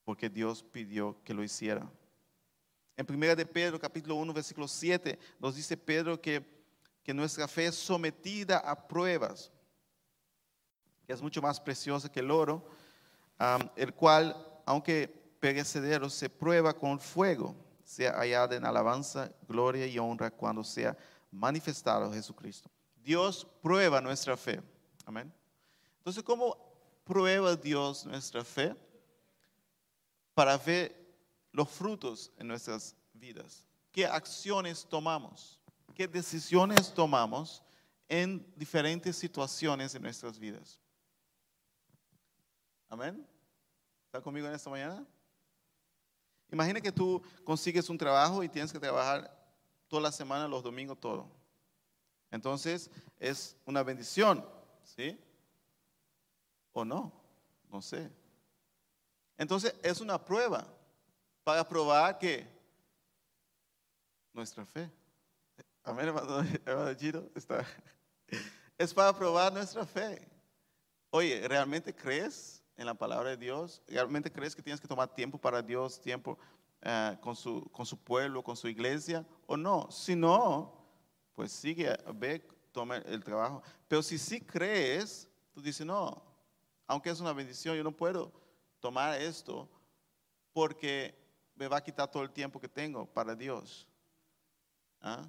porque 0.05 0.29
Dios 0.29 0.63
pidió 0.63 1.17
que 1.25 1.35
lo 1.35 1.43
hiciera. 1.43 1.91
En 2.97 3.07
1 3.09 3.37
de 3.37 3.47
Pedro, 3.47 3.81
capítulo 3.81 4.17
1, 4.17 4.33
versículo 4.33 4.69
7, 4.69 5.19
nos 5.39 5.57
dice 5.57 5.77
Pedro 5.77 6.21
que, 6.21 6.45
que 7.03 7.15
nuestra 7.15 7.49
fe 7.49 7.67
es 7.67 7.75
sometida 7.75 8.59
a 8.59 8.87
pruebas, 8.87 9.51
que 11.07 11.13
es 11.13 11.23
mucho 11.23 11.41
más 11.41 11.61
preciosa 11.61 12.11
que 12.11 12.21
el 12.21 12.31
oro, 12.31 12.65
el 13.77 13.95
cual, 13.95 14.37
aunque 14.67 15.09
perecedero, 15.41 16.09
se 16.11 16.29
prueba 16.31 16.73
con 16.75 17.01
fuego, 17.01 17.57
sea 17.83 18.13
hallada 18.13 18.55
en 18.55 18.65
alabanza, 18.65 19.33
gloria 19.49 19.87
y 19.87 19.99
honra 19.99 20.31
cuando 20.31 20.63
sea 20.63 20.97
manifestado 21.31 22.13
Jesucristo. 22.13 22.71
Dios 23.03 23.47
prueba 23.61 24.01
nuestra 24.01 24.37
fe. 24.37 24.63
Amén. 25.05 25.33
Entonces, 25.99 26.23
¿cómo 26.23 26.57
prueba 27.05 27.57
Dios 27.57 28.07
nuestra 28.07 28.45
fe? 28.45 28.75
Para 30.35 30.57
ver 30.57 31.03
los 31.53 31.69
frutos 31.69 32.33
en 32.39 32.49
nuestras 32.49 32.97
vidas. 33.13 33.67
¿Qué 33.91 34.07
acciones 34.07 34.87
tomamos? 34.89 35.61
¿Qué 35.95 36.09
decisiones 36.09 36.93
tomamos 36.95 37.63
en 38.09 38.45
diferentes 38.57 39.17
situaciones 39.17 39.95
en 39.95 40.03
nuestras 40.03 40.39
vidas? 40.39 40.79
Amén. 42.89 43.27
¿Está 44.07 44.21
conmigo 44.21 44.47
en 44.47 44.55
esta 44.55 44.71
mañana? 44.71 45.07
Imagina 46.51 46.81
que 46.81 46.93
tú 46.93 47.23
consigues 47.45 47.89
un 47.89 47.97
trabajo 47.97 48.43
y 48.43 48.49
tienes 48.49 48.73
que 48.73 48.79
trabajar 48.79 49.35
toda 49.89 50.03
la 50.03 50.13
semana, 50.13 50.47
los 50.47 50.63
domingos, 50.63 51.01
todo. 51.01 51.27
Entonces 52.31 52.91
es 53.19 53.57
una 53.65 53.83
bendición, 53.83 54.45
¿sí? 54.85 55.19
¿O 56.73 56.85
no? 56.85 57.13
No 57.71 57.83
sé. 57.83 58.11
Entonces 59.37 59.75
es 59.83 60.01
una 60.01 60.23
prueba 60.23 60.67
para 61.45 61.67
probar 61.67 62.19
que 62.19 62.47
nuestra 64.33 64.65
fe. 64.65 64.91
Amén, 65.85 66.09
hermano, 66.09 66.45
Giro, 66.99 67.29
está. 67.35 67.67
Es 68.79 68.95
para 68.95 69.13
probar 69.17 69.53
nuestra 69.53 69.85
fe. 69.85 70.29
Oye, 71.11 71.47
¿realmente 71.47 71.95
crees 71.95 72.63
en 72.77 72.87
la 72.87 72.95
palabra 72.95 73.31
de 73.31 73.37
Dios? 73.37 73.83
¿Realmente 73.87 74.31
crees 74.33 74.55
que 74.55 74.63
tienes 74.63 74.81
que 74.81 74.89
tomar 74.89 75.15
tiempo 75.15 75.39
para 75.39 75.61
Dios, 75.61 76.01
tiempo 76.01 76.39
eh, 76.81 77.19
con, 77.21 77.37
su, 77.37 77.69
con 77.71 77.85
su 77.85 77.99
pueblo, 77.99 78.43
con 78.43 78.57
su 78.57 78.69
iglesia? 78.69 79.27
¿O 79.47 79.57
no? 79.57 79.91
Si 79.91 80.17
no, 80.17 80.73
pues 81.35 81.53
sigue, 81.53 81.97
ve, 82.15 82.47
toma 82.73 82.97
el 82.97 83.23
trabajo. 83.23 83.63
Pero 83.87 84.03
si 84.03 84.19
sí 84.19 84.41
crees, 84.41 85.29
tú 85.53 85.61
dices, 85.61 85.87
no, 85.87 86.23
aunque 86.87 87.11
es 87.11 87.21
una 87.21 87.33
bendición, 87.33 87.77
yo 87.77 87.85
no 87.85 87.93
puedo 87.93 88.33
tomar 88.81 89.21
esto 89.21 89.69
porque 90.53 91.15
me 91.55 91.69
va 91.69 91.79
a 91.79 91.85
quitar 91.85 92.11
todo 92.11 92.23
el 92.23 92.31
tiempo 92.31 92.61
que 92.61 92.69
tengo 92.69 93.07
para 93.07 93.35
Dios. 93.35 93.87
¿Ah? 95.01 95.23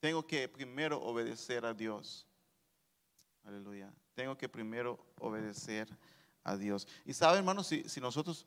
Tengo 0.00 0.26
que 0.26 0.48
primero 0.48 1.00
obedecer 1.00 1.64
a 1.64 1.74
Dios. 1.74 2.26
Aleluya. 3.44 3.92
Tengo 4.14 4.36
que 4.36 4.48
primero 4.48 4.98
obedecer 5.18 5.88
a 6.42 6.56
Dios. 6.56 6.86
Y 7.04 7.12
sabe, 7.12 7.38
hermano, 7.38 7.62
si, 7.62 7.88
si 7.88 8.00
nosotros, 8.00 8.46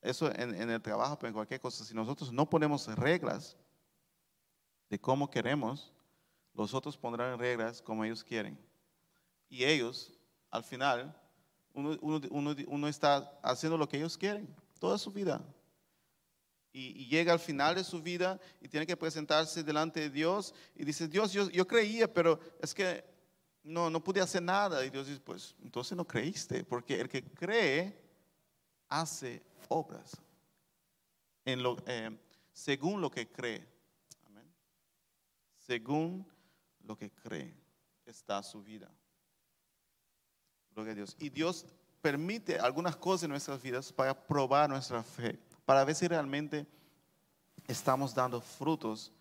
eso 0.00 0.30
en, 0.34 0.54
en 0.54 0.70
el 0.70 0.80
trabajo, 0.80 1.16
pero 1.18 1.28
en 1.28 1.34
cualquier 1.34 1.60
cosa, 1.60 1.84
si 1.84 1.94
nosotros 1.94 2.32
no 2.32 2.48
ponemos 2.48 2.86
reglas 2.96 3.56
de 4.88 5.00
cómo 5.00 5.30
queremos, 5.30 5.92
los 6.54 6.72
otros 6.72 6.96
pondrán 6.96 7.38
reglas 7.38 7.82
como 7.82 8.04
ellos 8.04 8.22
quieren. 8.22 8.58
Y 9.48 9.64
ellos, 9.64 10.12
al 10.50 10.64
final, 10.64 11.14
uno, 11.74 12.88
está 12.88 13.38
haciendo 13.42 13.76
lo 13.76 13.88
que 13.88 13.96
ellos 13.96 14.16
quieren 14.16 14.48
toda 14.78 14.98
su 14.98 15.10
vida. 15.10 15.42
Y, 16.72 17.06
llega 17.06 17.32
al 17.32 17.38
final 17.38 17.76
de 17.76 17.84
su 17.84 18.02
vida 18.02 18.40
y 18.60 18.68
tiene 18.68 18.86
que 18.86 18.96
presentarse 18.96 19.62
delante 19.62 20.00
de 20.00 20.10
Dios 20.10 20.54
y 20.74 20.84
dice, 20.84 21.06
Dios, 21.08 21.32
yo, 21.32 21.48
yo 21.50 21.66
creía, 21.66 22.12
pero 22.12 22.40
es 22.60 22.74
que 22.74 23.04
no, 23.62 23.90
no 23.90 24.02
pude 24.02 24.20
hacer 24.20 24.42
nada. 24.42 24.84
Y 24.84 24.90
Dios 24.90 25.06
dice, 25.06 25.20
pues 25.20 25.54
entonces 25.62 25.96
no 25.96 26.06
creíste, 26.06 26.64
porque 26.64 27.00
el 27.00 27.08
que 27.08 27.22
cree 27.22 27.96
hace 28.88 29.42
obras 29.68 30.20
en 31.44 31.62
lo, 31.62 31.76
eh, 31.86 32.16
según 32.52 33.00
lo 33.00 33.10
que 33.10 33.28
cree. 33.28 33.66
Amén. 34.26 34.52
Según 35.58 36.26
lo 36.84 36.96
que 36.96 37.10
cree 37.10 37.54
está 38.06 38.42
su 38.42 38.62
vida. 38.62 38.90
Gloria 40.70 40.92
a 40.92 40.96
Dios. 40.96 41.16
Y 41.18 41.30
Dios 41.30 41.66
permite 42.00 42.58
algunas 42.58 42.96
cosas 42.96 43.24
en 43.24 43.30
nuestras 43.30 43.62
vidas 43.62 43.92
para 43.92 44.14
probar 44.14 44.68
nuestra 44.68 45.02
fe, 45.02 45.38
para 45.64 45.84
ver 45.84 45.94
si 45.94 46.06
realmente 46.06 46.66
estamos 47.66 48.14
dando 48.14 48.40
frutos 48.40 49.12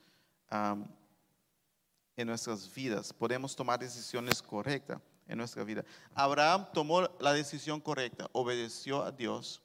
en 2.16 2.28
nuestras 2.28 2.74
vidas. 2.74 3.14
Podemos 3.14 3.56
tomar 3.56 3.80
decisiones 3.80 4.42
correctas. 4.42 5.02
en 5.26 5.38
nuestra 5.38 5.64
vida. 5.64 5.86
Abraham 6.14 6.68
tomó 6.74 7.02
la 7.22 7.32
decisión 7.32 7.80
correcta, 7.80 8.30
obedeció 8.34 9.04
a 9.04 9.12
Dios 9.12 9.62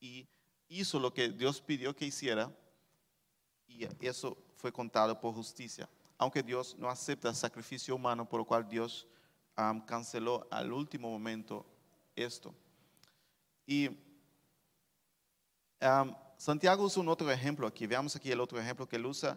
y 0.00 0.26
hizo 0.68 0.98
lo 0.98 1.14
que 1.14 1.28
Dios 1.28 1.60
pidió 1.60 1.94
que 1.94 2.06
hiciera 2.06 2.52
y 3.68 3.86
eso 4.04 4.36
fue 4.56 4.72
contado 4.72 5.18
por 5.20 5.34
justicia. 5.34 5.88
Aunque 6.22 6.40
Dios 6.44 6.76
no 6.78 6.88
acepta 6.88 7.30
el 7.30 7.34
sacrificio 7.34 7.96
humano, 7.96 8.28
por 8.28 8.38
lo 8.38 8.44
cual 8.44 8.68
Dios 8.68 9.08
canceló 9.86 10.46
al 10.52 10.72
último 10.72 11.10
momento 11.10 11.66
esto. 12.14 12.54
Y 13.66 13.90
Santiago 16.36 16.84
usa 16.84 17.02
un 17.02 17.08
otro 17.08 17.28
ejemplo 17.28 17.66
aquí. 17.66 17.88
Veamos 17.88 18.14
aquí 18.14 18.30
el 18.30 18.38
otro 18.38 18.60
ejemplo 18.60 18.88
que 18.88 18.94
él 18.94 19.06
usa. 19.06 19.36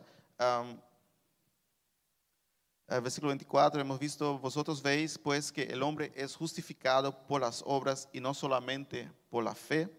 El 2.87 3.01
versículo 3.01 3.29
24 3.29 3.81
hemos 3.81 3.97
visto, 3.97 4.37
vosotros 4.37 4.83
veis 4.83 5.17
pues 5.17 5.51
que 5.51 5.63
el 5.63 5.81
hombre 5.81 6.11
es 6.15 6.35
justificado 6.35 7.25
por 7.25 7.41
las 7.41 7.63
obras 7.65 8.07
y 8.13 8.19
no 8.19 8.35
solamente 8.35 9.11
por 9.31 9.43
la 9.43 9.55
fe. 9.55 9.89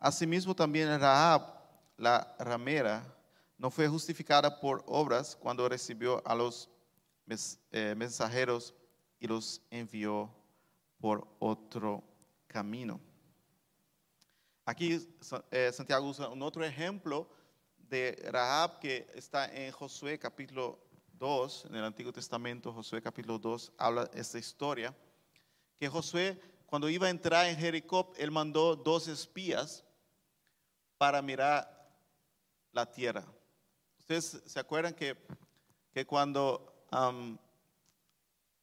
Asimismo 0.00 0.56
también 0.56 0.88
Rahab, 0.98 1.54
la 1.96 2.34
ramera, 2.40 3.14
no 3.58 3.70
fue 3.70 3.88
justificada 3.88 4.60
por 4.60 4.82
obras 4.86 5.36
cuando 5.36 5.68
recibió 5.68 6.26
a 6.26 6.34
los 6.34 6.70
eh, 7.72 7.94
mensajeros 7.96 8.74
y 9.18 9.26
los 9.26 9.60
envió 9.70 10.32
por 10.98 11.28
otro 11.38 12.02
camino. 12.46 13.00
Aquí 14.64 15.06
eh, 15.50 15.70
Santiago 15.72 16.08
usa 16.08 16.28
un 16.28 16.42
otro 16.42 16.64
ejemplo 16.64 17.28
de 17.76 18.16
Rahab 18.30 18.78
que 18.78 19.06
está 19.14 19.52
en 19.52 19.72
Josué 19.72 20.18
capítulo 20.18 20.78
2, 21.14 21.66
en 21.66 21.74
el 21.74 21.84
Antiguo 21.84 22.12
Testamento, 22.12 22.72
Josué 22.72 23.02
capítulo 23.02 23.38
2, 23.38 23.72
habla 23.76 24.10
esta 24.14 24.38
historia, 24.38 24.94
que 25.78 25.88
Josué 25.88 26.40
cuando 26.68 26.90
iba 26.90 27.06
a 27.06 27.10
entrar 27.10 27.46
en 27.46 27.56
Jericó, 27.56 28.12
él 28.18 28.30
mandó 28.30 28.76
dos 28.76 29.08
espías 29.08 29.82
para 30.98 31.22
mirar 31.22 31.66
la 32.72 32.84
tierra. 32.84 33.24
Ustedes 34.10 34.42
se 34.46 34.58
acuerdan 34.58 34.94
que, 34.94 35.14
que 35.92 36.06
cuando 36.06 36.88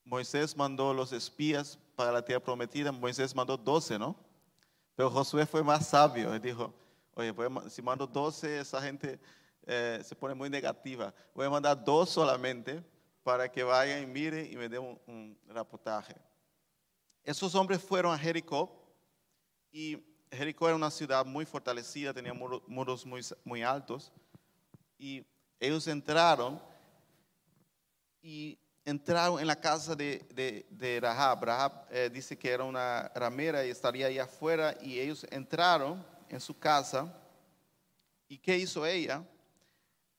Moisés 0.04 0.58
mandó 0.58 0.92
los 0.92 1.14
espías 1.14 1.78
para 1.96 2.12
la 2.12 2.26
tierra 2.26 2.44
prometida, 2.44 2.92
Moisés 2.92 3.36
mandó 3.36 3.56
12, 3.56 4.00
¿no? 4.00 4.16
Pero 4.96 5.12
Josué 5.12 5.46
fue 5.46 5.62
más 5.62 5.88
sabio 5.90 6.36
y 6.36 6.40
dijo, 6.40 6.74
oye, 7.14 7.32
si 7.70 7.84
mando 7.84 8.08
12, 8.08 8.62
esa 8.62 8.82
gente 8.82 9.20
eh, 9.68 10.02
se 10.04 10.16
pone 10.16 10.34
muy 10.34 10.50
negativa. 10.50 11.14
Voy 11.36 11.46
a 11.46 11.52
mandar 11.52 11.86
dos 11.86 12.10
solamente 12.10 12.84
para 13.22 13.48
que 13.48 13.62
vayan 13.62 14.02
y 14.02 14.08
miren 14.08 14.52
y 14.52 14.56
me 14.56 14.68
den 14.68 14.82
un, 14.82 15.00
un 15.06 15.38
reportaje. 15.50 16.16
Esos 17.24 17.54
hombres 17.54 17.84
fueron 17.84 18.12
a 18.12 18.18
Jericó 18.18 18.84
y 19.72 20.04
Jericó 20.32 20.66
era 20.66 20.76
una 20.76 20.90
ciudad 20.90 21.24
muy 21.24 21.46
fortalecida, 21.46 22.16
tenía 22.16 22.34
muros 22.34 23.06
muy, 23.06 23.22
muy 23.44 23.62
altos 23.62 24.12
y 24.98 25.24
ellos 25.60 25.88
entraron 25.88 26.62
y 28.22 28.58
entraron 28.84 29.40
en 29.40 29.48
la 29.48 29.60
casa 29.60 29.96
de, 29.96 30.66
de, 30.70 31.00
Rahab. 31.00 31.44
Rahab 31.44 31.88
eh, 31.90 32.10
dice 32.12 32.38
que 32.38 32.50
era 32.50 32.64
una 32.64 33.12
ramera 33.16 33.66
y 33.66 33.70
estaría 33.70 34.08
ahí 34.08 34.20
afuera 34.20 34.78
y 34.82 35.00
ellos 35.00 35.26
entraron 35.32 36.06
en 36.30 36.40
su 36.40 36.58
casa. 36.58 37.12
¿Y 38.28 38.38
qué 38.38 38.58
hizo 38.58 38.86
ella? 38.86 39.24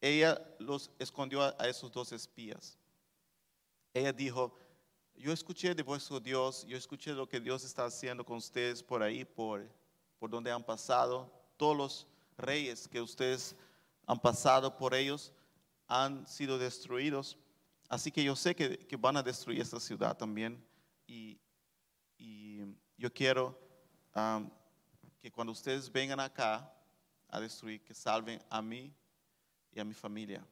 Ella 0.00 0.40
los 0.58 0.90
escondió 0.98 1.42
a, 1.42 1.68
esos 1.68 1.90
dos 1.90 2.12
espías. 2.12 2.78
Ella 3.94 4.12
dijo, 4.12 4.56
yo 5.14 5.32
escuché 5.32 5.74
de 5.74 5.82
vuestro 5.82 6.20
Dios, 6.20 6.64
yo 6.66 6.76
escuché 6.76 7.12
lo 7.12 7.28
que 7.28 7.40
Dios 7.40 7.64
está 7.64 7.86
haciendo 7.86 8.24
con 8.24 8.36
ustedes 8.36 8.82
por 8.82 9.02
ahí, 9.02 9.24
por, 9.24 9.66
por 10.18 10.28
donde 10.28 10.50
han 10.50 10.62
pasado. 10.62 11.32
Todos 11.56 11.76
los 11.76 12.06
reyes 12.36 12.86
que 12.86 13.00
ustedes 13.00 13.56
han 14.06 14.18
pasado 14.20 14.76
por 14.76 14.94
ellos 14.94 15.32
han 15.88 16.26
sido 16.26 16.58
destruidos 16.58 17.38
Así 17.88 18.10
que 18.10 18.22
yo 18.22 18.34
sé 18.34 18.54
que, 18.54 18.96
van 18.96 19.16
a 19.16 19.22
destruir 19.22 19.60
esta 19.60 19.78
ciudad 19.78 20.16
también 20.16 20.62
y, 21.06 21.38
yo 22.98 23.12
quiero 23.12 23.58
que 25.20 25.30
cuando 25.30 25.52
ustedes 25.52 25.92
vengan 25.92 26.18
acá 26.18 26.72
a 27.28 27.38
destruir, 27.38 27.84
que 27.84 27.92
salven 27.92 28.42
a 28.48 28.62
mí 28.62 28.90
y 29.70 29.78
a 29.78 29.84
mi 29.84 29.92
familia 29.92 30.42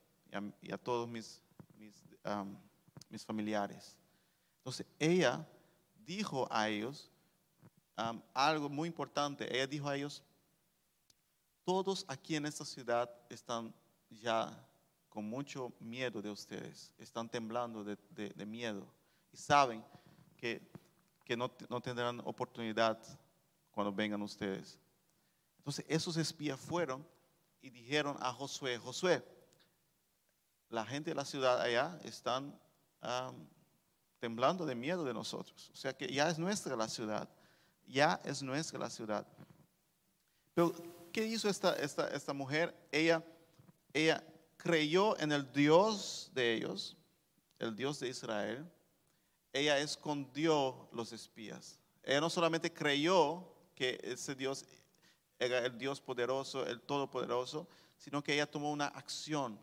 y 0.60 0.70
a, 0.70 0.76
todos 0.76 1.08
mis, 1.08 1.40
mis, 3.08 3.24
familiares. 3.24 3.96
Entonces 4.58 4.86
ella 4.98 5.48
dijo 6.04 6.46
a 6.50 6.68
ellos 6.68 7.10
algo 8.34 8.68
muy 8.68 8.88
importante. 8.88 9.50
Ella 9.50 9.66
dijo 9.66 9.88
a 9.88 9.96
ellos, 9.96 10.22
todos 11.64 12.04
aquí 12.08 12.36
en 12.36 12.46
esta 12.46 12.64
ciudad 12.64 13.10
están 13.28 13.74
ya 14.10 14.52
con 15.08 15.24
mucho 15.24 15.72
miedo 15.80 16.20
de 16.20 16.30
ustedes, 16.30 16.92
están 16.98 17.28
temblando 17.28 17.84
de, 17.84 18.46
miedo 18.46 18.86
y 19.32 19.36
saben 19.36 19.84
que, 20.36 20.60
no, 21.36 21.50
no, 21.68 21.80
tendrán 21.80 22.20
oportunidad 22.20 22.98
cuando 23.70 23.92
vengan 23.92 24.20
ustedes. 24.22 24.78
Entonces 25.58 25.84
esos 25.88 26.16
espías 26.16 26.60
fueron 26.60 27.06
y 27.62 27.70
dijeron 27.70 28.16
a 28.20 28.32
Josué, 28.32 28.76
Josué, 28.76 29.24
la 30.68 30.84
gente 30.84 31.10
de 31.10 31.14
la 31.14 31.24
ciudad 31.24 31.60
allá 31.60 31.98
están 32.04 32.58
temblando 34.18 34.66
de 34.66 34.74
miedo 34.74 35.04
de 35.04 35.14
nosotros. 35.14 35.70
O 35.72 35.76
sea 35.76 35.96
que 35.96 36.12
ya 36.12 36.28
es 36.28 36.38
nuestra 36.38 36.76
la 36.76 36.88
ciudad, 36.88 37.28
ya 37.86 38.20
es 38.24 38.42
nuestra 38.42 38.78
la 38.78 38.90
ciudad. 38.90 39.26
Pero, 40.54 40.72
¿qué 41.14 41.24
hizo 41.24 41.48
esta, 41.48 41.74
esta, 41.76 42.08
esta 42.08 42.32
mujer? 42.32 42.74
Ella, 42.90 43.24
ella 43.92 44.22
creyó 44.56 45.16
en 45.20 45.30
el 45.30 45.50
Dios 45.52 46.28
de 46.34 46.54
ellos, 46.54 46.96
el 47.60 47.76
Dios 47.76 48.00
de 48.00 48.08
Israel, 48.08 48.68
ella 49.52 49.78
escondió 49.78 50.88
los 50.90 51.12
espías. 51.12 51.78
Ella 52.02 52.20
no 52.20 52.28
solamente 52.28 52.72
creyó 52.72 53.46
que 53.76 54.00
ese 54.02 54.34
Dios 54.34 54.64
era 55.38 55.60
el 55.60 55.78
Dios 55.78 56.00
poderoso, 56.00 56.66
el 56.66 56.80
todopoderoso, 56.80 57.68
sino 57.96 58.20
que 58.20 58.34
ella 58.34 58.50
tomó 58.50 58.72
una 58.72 58.88
acción. 58.88 59.56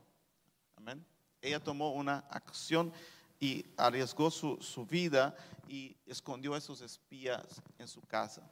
Amén. 0.78 1.06
Ella 1.42 1.62
tomó 1.62 1.92
una 1.92 2.20
acción 2.30 2.94
y 3.42 3.66
arriesgó 3.76 4.32
su, 4.32 4.56
su 4.62 4.86
vida 4.86 5.36
y 5.68 5.98
escondió 6.06 6.54
a 6.54 6.60
esos 6.60 6.80
espías 6.80 7.62
en 7.78 7.90
su 7.90 8.02
casa. 8.04 8.50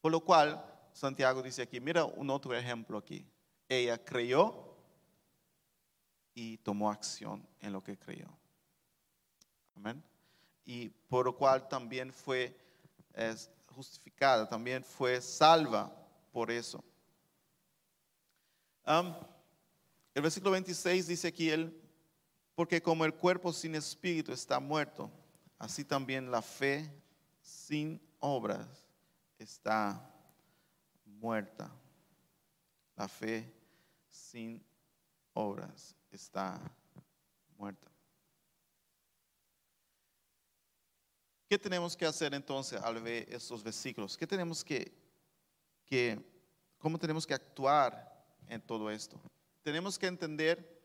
Por 0.00 0.10
lo 0.10 0.20
cual, 0.20 0.75
Santiago 0.96 1.42
dice 1.42 1.60
aquí, 1.60 1.78
mira 1.78 2.06
un 2.06 2.30
otro 2.30 2.56
ejemplo 2.56 2.96
aquí 2.96 3.22
ella 3.68 4.02
creyó 4.02 4.74
y 6.34 6.56
tomó 6.58 6.90
acción 6.90 7.46
en 7.60 7.72
lo 7.72 7.82
que 7.82 7.98
creyó. 7.98 8.28
Amén. 9.74 10.02
Y 10.64 10.88
por 10.88 11.26
lo 11.26 11.36
cual 11.36 11.68
también 11.68 12.12
fue 12.12 12.56
justificada, 13.74 14.48
también 14.48 14.82
fue 14.82 15.20
salva 15.20 15.92
por 16.32 16.50
eso. 16.50 16.82
el 18.86 20.22
versículo 20.22 20.52
26 20.52 21.08
dice 21.08 21.28
aquí 21.28 21.50
él, 21.50 21.78
porque 22.54 22.80
como 22.80 23.04
el 23.04 23.12
cuerpo 23.12 23.52
sin 23.52 23.74
espíritu 23.74 24.32
está 24.32 24.60
muerto, 24.60 25.10
así 25.58 25.84
también 25.84 26.30
la 26.30 26.40
fe 26.40 26.90
sin 27.42 28.00
obras 28.18 28.66
está 29.38 30.15
muerta. 31.20 31.70
La 32.96 33.08
fe 33.08 33.52
sin 34.08 34.64
obras 35.34 35.94
está 36.10 36.60
muerta. 37.56 37.90
¿Qué 41.48 41.58
tenemos 41.58 41.96
que 41.96 42.06
hacer 42.06 42.34
entonces 42.34 42.80
al 42.82 43.00
ver 43.00 43.32
estos 43.32 43.62
versículos? 43.62 44.16
¿Qué 44.16 44.26
tenemos 44.26 44.64
que, 44.64 44.92
que, 45.84 46.18
cómo 46.78 46.98
tenemos 46.98 47.26
que 47.26 47.34
actuar 47.34 48.26
en 48.48 48.60
todo 48.60 48.90
esto? 48.90 49.20
Tenemos 49.62 49.98
que 49.98 50.06
entender 50.06 50.82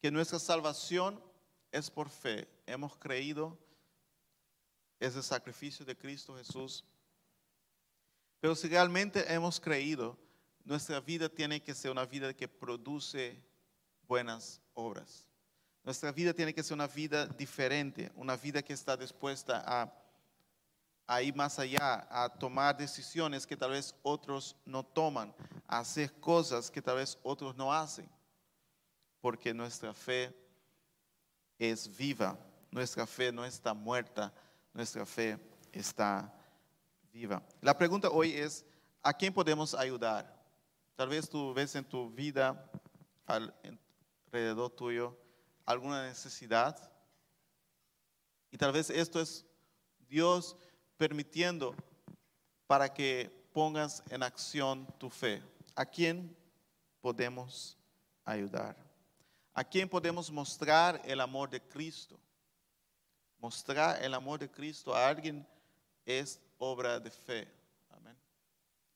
que 0.00 0.10
nuestra 0.10 0.38
salvación 0.38 1.20
es 1.72 1.90
por 1.90 2.08
fe. 2.08 2.48
Hemos 2.66 2.96
creído, 2.96 3.58
es 5.00 5.16
el 5.16 5.22
sacrificio 5.22 5.84
de 5.84 5.96
Cristo 5.96 6.36
Jesús. 6.36 6.84
Pero 8.42 8.56
si 8.56 8.66
realmente 8.66 9.24
hemos 9.32 9.60
creído, 9.60 10.18
nuestra 10.64 10.98
vida 10.98 11.28
tiene 11.28 11.62
que 11.62 11.74
ser 11.74 11.92
una 11.92 12.04
vida 12.04 12.34
que 12.34 12.48
produce 12.48 13.40
buenas 14.08 14.60
obras. 14.74 15.28
Nuestra 15.84 16.10
vida 16.10 16.34
tiene 16.34 16.52
que 16.52 16.62
ser 16.62 16.74
una 16.74 16.88
vida 16.88 17.24
diferente, 17.24 18.10
una 18.16 18.36
vida 18.36 18.60
que 18.60 18.72
está 18.72 18.96
dispuesta 18.96 19.64
a, 21.06 21.22
ir 21.22 21.36
más 21.36 21.60
allá, 21.60 22.06
a 22.10 22.28
tomar 22.28 22.76
decisiones 22.76 23.46
que 23.46 23.56
tal 23.56 23.70
vez 23.70 23.94
otros 24.02 24.56
no 24.64 24.84
toman, 24.84 25.32
a 25.68 25.78
hacer 25.78 26.12
cosas 26.20 26.70
que 26.70 26.82
tal 26.82 26.96
vez 26.96 27.16
otros 27.22 27.54
no 27.56 27.72
hacen, 27.72 28.10
porque 29.20 29.54
nuestra 29.54 29.94
fe 29.94 30.34
es 31.58 31.96
viva 31.96 32.36
nuestra 32.72 33.06
fe 33.06 33.30
no 33.30 33.44
está 33.44 33.74
muerta, 33.74 34.32
nuestra 34.72 35.04
fe 35.04 35.38
está 35.70 36.32
viva. 37.12 37.42
La 37.60 37.76
pregunta 37.76 38.08
hoy 38.08 38.32
es, 38.32 38.64
¿a 39.02 39.12
quién 39.12 39.32
podemos 39.32 39.74
ayudar? 39.74 40.42
Tal 40.96 41.08
vez 41.08 41.28
tú 41.28 41.52
ves 41.52 41.74
en 41.74 41.84
tu 41.84 42.10
vida, 42.10 42.70
alrededor 43.26 44.70
tuyo, 44.70 45.16
alguna 45.64 46.04
necesidad. 46.04 46.90
Y 48.50 48.56
tal 48.56 48.72
vez 48.72 48.90
esto 48.90 49.20
es 49.20 49.44
Dios 50.08 50.56
permitiendo 50.96 51.74
para 52.66 52.92
que 52.92 53.30
pongas 53.52 54.02
en 54.08 54.22
acción 54.22 54.86
tu 54.98 55.10
fe. 55.10 55.42
¿A 55.74 55.84
quién 55.84 56.34
podemos 57.00 57.76
ayudar? 58.24 58.76
¿A 59.54 59.62
quién 59.64 59.88
podemos 59.88 60.30
mostrar 60.30 61.00
el 61.04 61.20
amor 61.20 61.50
de 61.50 61.60
Cristo? 61.60 62.18
Mostrar 63.38 64.02
el 64.02 64.14
amor 64.14 64.38
de 64.38 64.50
Cristo 64.50 64.94
a 64.94 65.08
alguien 65.08 65.46
es 66.04 66.40
obra 66.58 66.98
de 67.00 67.10
fe. 67.10 67.48
Amén. 67.90 68.16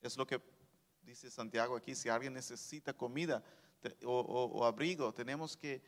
Es 0.00 0.16
lo 0.16 0.26
que 0.26 0.40
dice 1.02 1.30
Santiago 1.30 1.76
aquí. 1.76 1.94
Si 1.94 2.08
alguien 2.08 2.32
necesita 2.32 2.92
comida 2.92 3.42
o, 4.04 4.64
abrigo, 4.64 5.12
tenemos 5.12 5.56
que, 5.56 5.82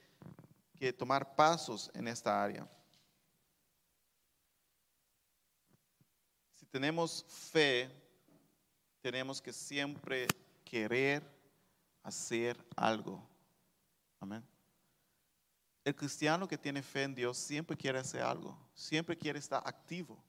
que 0.76 0.92
tomar 0.92 1.34
pasos 1.34 1.90
en 1.94 2.08
esta 2.08 2.42
área. 2.42 2.68
Si 6.54 6.66
tenemos 6.66 7.24
fe, 7.28 7.90
tenemos 9.00 9.40
que 9.40 9.52
siempre 9.52 10.28
querer 10.64 11.22
hacer 12.02 12.56
algo. 12.76 13.26
Amén. 14.20 14.44
El 15.84 15.94
cristiano 15.94 16.46
que 16.46 16.58
tiene 16.58 16.82
fe 16.82 17.04
en 17.04 17.14
Dios 17.14 17.38
siempre 17.38 17.76
quiere 17.76 17.98
hacer 17.98 18.22
algo, 18.22 18.58
siempre 18.74 19.16
quiere 19.16 19.38
estar 19.38 19.62
activo. 19.64 20.22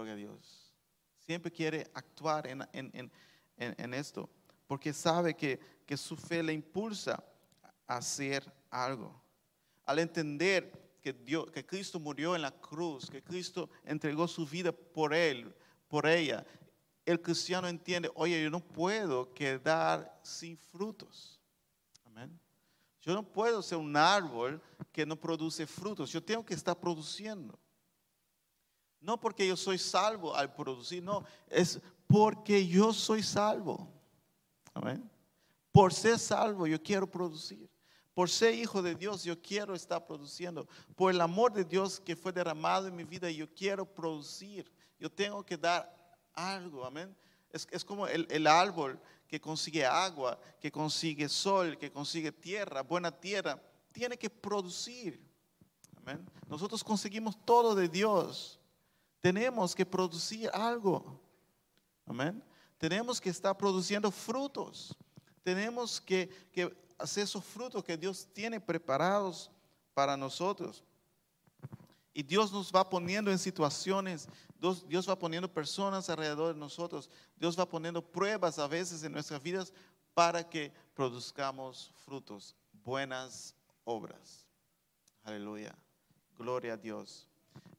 A 0.00 0.14
Dios. 0.14 0.74
Siempre 1.18 1.50
quiere 1.50 1.90
actuar 1.94 2.46
en, 2.46 3.94
esto, 3.94 4.30
porque 4.66 4.92
sabe 4.92 5.34
que, 5.34 5.58
que 5.84 5.96
su 5.96 6.16
fe 6.16 6.42
le 6.42 6.52
impulsa 6.52 7.22
a 7.86 7.96
hacer 7.96 8.50
algo. 8.70 9.20
Al 9.84 9.98
entender 9.98 10.96
que, 11.00 11.12
Dios, 11.12 11.50
que 11.50 11.66
Cristo 11.66 11.98
murió 11.98 12.36
en 12.36 12.42
la 12.42 12.52
cruz, 12.52 13.10
que 13.10 13.22
Cristo 13.22 13.68
entregó 13.84 14.28
su 14.28 14.46
vida 14.46 14.72
por 14.72 15.12
él, 15.12 15.54
por 15.88 16.06
ella, 16.06 16.46
el 17.04 17.20
cristiano 17.20 17.66
entiende, 17.66 18.10
oye, 18.14 18.42
yo 18.42 18.50
no 18.50 18.60
puedo 18.60 19.32
quedar 19.32 20.20
sin 20.22 20.56
frutos. 20.56 21.40
Amén. 22.04 22.38
Yo 23.00 23.14
no 23.14 23.22
puedo 23.22 23.62
ser 23.62 23.78
un 23.78 23.96
árbol 23.96 24.60
que 24.92 25.06
no 25.06 25.16
produce 25.16 25.66
frutos. 25.66 26.12
Yo 26.12 26.22
tengo 26.22 26.44
que 26.44 26.54
estar 26.54 26.78
produciendo. 26.78 27.58
No 29.00 29.18
porque 29.18 29.46
yo 29.46 29.56
soy 29.56 29.78
salvo 29.78 30.34
al 30.34 30.52
producir, 30.52 31.02
no, 31.02 31.24
es 31.48 31.80
porque 32.06 32.66
yo 32.66 32.92
soy 32.92 33.22
salvo. 33.22 33.88
Amén. 34.74 35.08
Por 35.70 35.92
ser 35.92 36.18
salvo 36.18 36.66
yo 36.66 36.82
quiero 36.82 37.08
producir. 37.08 37.70
Por 38.14 38.28
ser 38.28 38.54
hijo 38.54 38.82
de 38.82 38.96
Dios 38.96 39.22
yo 39.22 39.40
quiero 39.40 39.74
estar 39.74 40.04
produciendo. 40.04 40.66
Por 40.96 41.12
el 41.12 41.20
amor 41.20 41.52
de 41.52 41.64
Dios 41.64 42.00
que 42.00 42.16
fue 42.16 42.32
derramado 42.32 42.88
en 42.88 42.96
mi 42.96 43.04
vida 43.04 43.30
yo 43.30 43.48
quiero 43.54 43.86
producir. 43.86 44.70
Yo 44.98 45.08
tengo 45.10 45.44
que 45.44 45.56
dar 45.56 45.94
algo. 46.34 46.84
Amén. 46.84 47.16
Es, 47.50 47.84
como 47.84 48.06
el, 48.06 48.26
el 48.30 48.46
árbol 48.46 49.00
que 49.28 49.40
consigue 49.40 49.86
agua, 49.86 50.38
que 50.60 50.72
consigue 50.72 51.28
sol, 51.28 51.78
que 51.78 51.92
consigue 51.92 52.32
tierra, 52.32 52.82
buena 52.82 53.12
tierra. 53.12 53.62
Tiene 53.92 54.18
que 54.18 54.28
producir. 54.28 55.24
Amén. 55.98 56.28
Nosotros 56.48 56.82
conseguimos 56.82 57.36
todo 57.44 57.74
de 57.74 57.88
Dios 57.88 58.57
tenemos 59.28 59.74
que 59.74 59.84
producir 59.84 60.48
algo. 60.54 61.20
Amén. 62.06 62.42
Tenemos 62.78 63.20
que 63.20 63.28
estar 63.28 63.54
produciendo 63.54 64.10
frutos. 64.10 64.96
Tenemos 65.42 66.00
que, 66.00 66.30
hacer 66.96 67.24
esos 67.24 67.44
frutos 67.44 67.84
que 67.84 67.98
Dios 67.98 68.26
tiene 68.32 68.58
preparados 68.58 69.50
para 69.92 70.16
nosotros. 70.16 70.82
Y 72.14 72.22
Dios 72.22 72.50
nos 72.50 72.72
va 72.72 72.88
poniendo 72.88 73.30
en 73.30 73.38
situaciones, 73.38 74.30
Dios, 74.58 74.88
Dios, 74.88 75.06
va 75.06 75.18
poniendo 75.18 75.52
personas 75.52 76.08
alrededor 76.08 76.54
de 76.54 76.58
nosotros, 76.58 77.10
Dios 77.36 77.58
va 77.58 77.68
poniendo 77.68 78.00
pruebas 78.00 78.58
a 78.58 78.66
veces 78.66 79.02
en 79.02 79.12
nuestras 79.12 79.42
vidas 79.42 79.74
para 80.14 80.42
que 80.48 80.72
produzcamos 80.94 81.92
frutos, 82.06 82.56
buenas 82.82 83.54
obras. 83.84 84.46
Aleluya. 85.22 85.76
Gloria 86.38 86.72
a 86.72 86.76
Dios. 86.78 87.28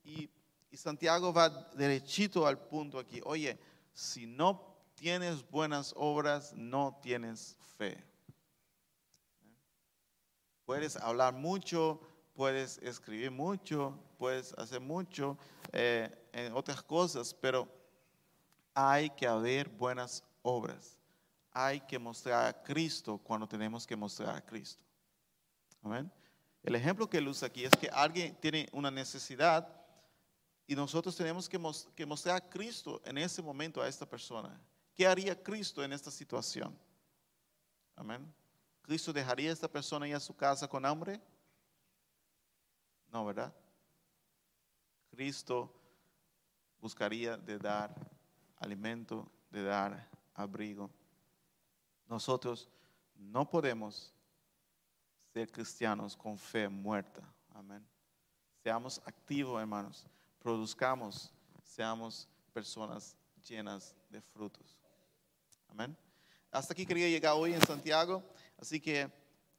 Y 0.03 0.29
y 0.71 0.77
Santiago 0.77 1.33
va 1.33 1.49
derechito 1.73 2.45
al 2.45 2.57
punto 2.59 2.99
aquí. 2.99 3.21
Oye, 3.23 3.57
si 3.93 4.25
no 4.25 4.77
tienes 4.95 5.47
buenas 5.49 5.93
obras, 5.95 6.53
no 6.53 6.99
tienes 7.01 7.55
fe. 7.77 8.03
Puedes 10.65 10.95
hablar 10.97 11.33
mucho, 11.33 11.99
puedes 12.33 12.77
escribir 12.79 13.31
mucho, 13.31 13.97
puedes 14.17 14.53
hacer 14.53 14.79
mucho 14.79 15.37
eh, 15.71 16.09
en 16.31 16.53
otras 16.53 16.83
cosas, 16.83 17.33
pero 17.33 17.67
hay 18.73 19.09
que 19.09 19.25
haber 19.25 19.67
buenas 19.69 20.23
obras. 20.43 20.97
Hay 21.51 21.79
que 21.81 21.97
mostrar 21.97 22.45
a 22.45 22.63
Cristo 22.63 23.17
cuando 23.17 23.47
tenemos 23.47 23.87
que 23.87 23.95
mostrar 23.95 24.35
a 24.35 24.45
Cristo. 24.45 24.83
Amén. 25.81 26.11
El 26.61 26.75
ejemplo 26.75 27.09
que 27.09 27.17
él 27.17 27.27
usa 27.27 27.47
aquí 27.47 27.65
es 27.65 27.71
que 27.71 27.89
alguien 27.89 28.35
tiene 28.35 28.69
una 28.71 28.91
necesidad 28.91 29.78
y 30.69 30.75
nosotros 30.75 31.15
tenemos 31.15 31.49
que, 31.49 32.05
mostrar 32.05 32.35
a 32.35 32.47
Cristo 32.47 33.01
en 33.03 33.17
ese 33.17 33.41
momento 33.41 33.81
a 33.81 33.87
esta 33.87 34.07
persona. 34.07 34.55
¿Qué 34.93 35.07
haría 35.07 35.41
Cristo 35.41 35.83
en 35.83 35.91
esta 35.91 36.11
situación? 36.11 36.77
Amén. 37.95 38.31
¿Cristo 38.83 39.11
dejaría 39.11 39.49
a 39.49 39.53
esta 39.53 39.67
persona 39.67 40.07
ir 40.07 40.13
a 40.13 40.19
su 40.19 40.35
casa 40.35 40.67
con 40.67 40.85
hambre? 40.85 41.19
No, 43.11 43.25
¿verdad? 43.25 43.51
Cristo 45.09 45.73
buscaría 46.79 47.35
de 47.35 47.57
dar 47.57 47.91
alimento, 48.59 49.27
de 49.49 49.63
dar 49.63 50.07
abrigo. 50.35 50.91
Nosotros 52.05 52.69
no 53.15 53.49
podemos 53.49 54.13
ser 55.33 55.51
cristianos 55.51 56.15
con 56.15 56.37
fe 56.37 56.69
muerta. 56.69 57.23
Amén. 57.55 57.83
Seamos 58.61 59.01
activos, 59.03 59.59
hermanos 59.59 60.05
produzcamos, 60.39 61.31
seamos 61.63 62.27
personas 62.53 63.15
llenas 63.47 63.95
de 64.09 64.21
frutos. 64.21 64.77
Amén. 65.67 65.95
Hasta 66.51 66.73
aquí 66.73 66.85
quería 66.85 67.07
llegar 67.07 67.33
hoy 67.35 67.53
en 67.53 67.61
Santiago, 67.61 68.23
así 68.57 68.79
que 68.79 69.11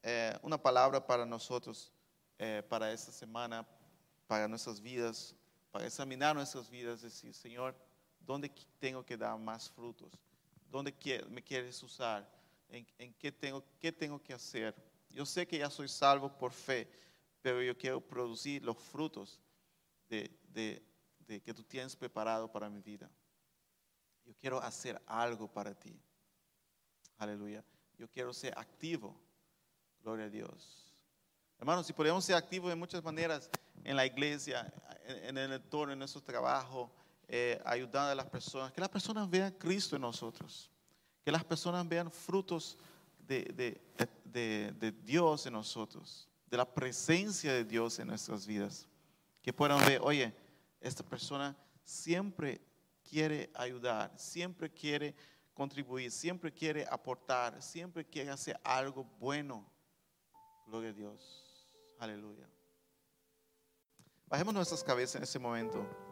eh, 0.03 0.37
una 0.43 0.61
palabra 0.61 1.07
para 1.07 1.25
nosotros, 1.25 1.93
eh, 2.38 2.62
para 2.69 2.93
esta 2.93 3.12
semana, 3.12 3.66
para 4.27 4.49
nuestras 4.49 4.81
vidas, 4.81 5.35
para 5.71 5.87
examinar 5.87 6.35
nuestras 6.35 6.69
vidas, 6.69 7.03
decir, 7.03 7.33
Señor, 7.35 7.77
¿dónde 8.19 8.51
tengo 8.79 9.05
que 9.05 9.16
dar 9.16 9.38
más 9.38 9.71
frutos? 9.71 10.12
¿Dónde 10.69 10.95
me 11.29 11.43
quieres 11.43 11.83
usar? 11.83 12.29
¿En, 12.69 13.12
qué, 13.14 13.31
tengo, 13.31 13.64
qué 13.79 13.93
tengo 13.93 14.23
que 14.23 14.33
hacer? 14.33 14.75
Yo 15.11 15.27
sé 15.27 15.47
que 15.47 15.59
ya 15.59 15.71
soy 15.71 15.88
salvo 15.88 16.37
por 16.37 16.53
fe, 16.53 16.88
pero 17.43 17.62
yo 17.62 17.77
quiero 17.77 18.01
producir 18.01 18.62
los 18.64 18.77
frutos 18.79 19.40
de, 20.09 20.39
de, 20.52 20.82
que 21.26 21.54
tú 21.54 21.62
tienes 21.62 21.94
preparado 21.94 22.50
para 22.50 22.68
mi 22.68 22.80
vida. 22.80 23.10
Yo 24.24 24.34
quiero 24.34 24.60
hacer 24.60 25.00
algo 25.06 25.48
para 25.48 25.74
ti. 25.74 25.98
Aleluya. 27.18 27.64
Yo 27.96 28.08
quiero 28.08 28.32
ser 28.32 28.56
activo. 28.58 29.18
Gloria 30.03 30.26
a 30.26 30.28
Dios. 30.30 30.92
Hermanos, 31.59 31.86
si 31.86 31.92
podemos 31.92 32.24
ser 32.24 32.36
activos 32.36 32.70
de 32.70 32.76
muchas 32.76 33.03
maneras 33.05 33.51
en 33.84 33.96
la 33.96 34.07
iglesia, 34.07 34.72
en, 35.05 35.36
el 35.36 35.53
entorno, 35.53 35.92
en 35.92 35.98
nuestro 35.98 36.22
trabajo, 36.22 36.90
eh, 37.28 37.61
ayudando 37.64 38.11
a 38.11 38.14
las 38.14 38.26
personas, 38.26 38.72
que 38.72 38.80
las 38.80 38.88
personas 38.88 39.28
vean 39.28 39.53
Cristo 39.53 39.96
en 39.96 40.03
nosotros, 40.03 40.70
que 41.22 41.30
las 41.30 41.44
personas 41.44 41.86
vean 41.86 42.11
frutos 42.11 42.78
de, 43.18 43.78
de 44.24 44.92
Dios 45.05 45.46
en 45.46 45.53
nosotros, 45.53 46.28
de 46.46 46.57
la 46.57 46.64
presencia 46.64 47.53
de 47.53 47.64
Dios 47.64 47.98
en 47.98 48.09
nuestras 48.09 48.46
vidas 48.46 48.88
que 49.43 49.53
puedan 49.53 49.78
ver, 49.86 50.01
oye, 50.03 50.34
esta 50.80 51.03
persona 51.03 51.57
siempre 51.82 52.61
quiere 53.03 53.51
ayudar, 53.55 54.12
siempre 54.18 54.70
quiere 54.70 55.14
contribuir, 55.55 56.11
siempre 56.11 56.53
quiere 56.53 56.86
aportar, 56.91 57.62
siempre 57.62 58.07
quiere 58.07 58.30
hacer 58.30 58.59
algo 58.64 59.05
bueno. 59.18 59.70
Gloria 60.66 60.91
a 60.91 60.93
Dios. 60.93 61.66
Aleluya. 61.99 62.49
Bajemos 64.26 64.55
nuestras 64.55 64.84
cabezas 64.84 65.16
en 65.16 65.22
este 65.24 65.38
momento. 65.38 66.09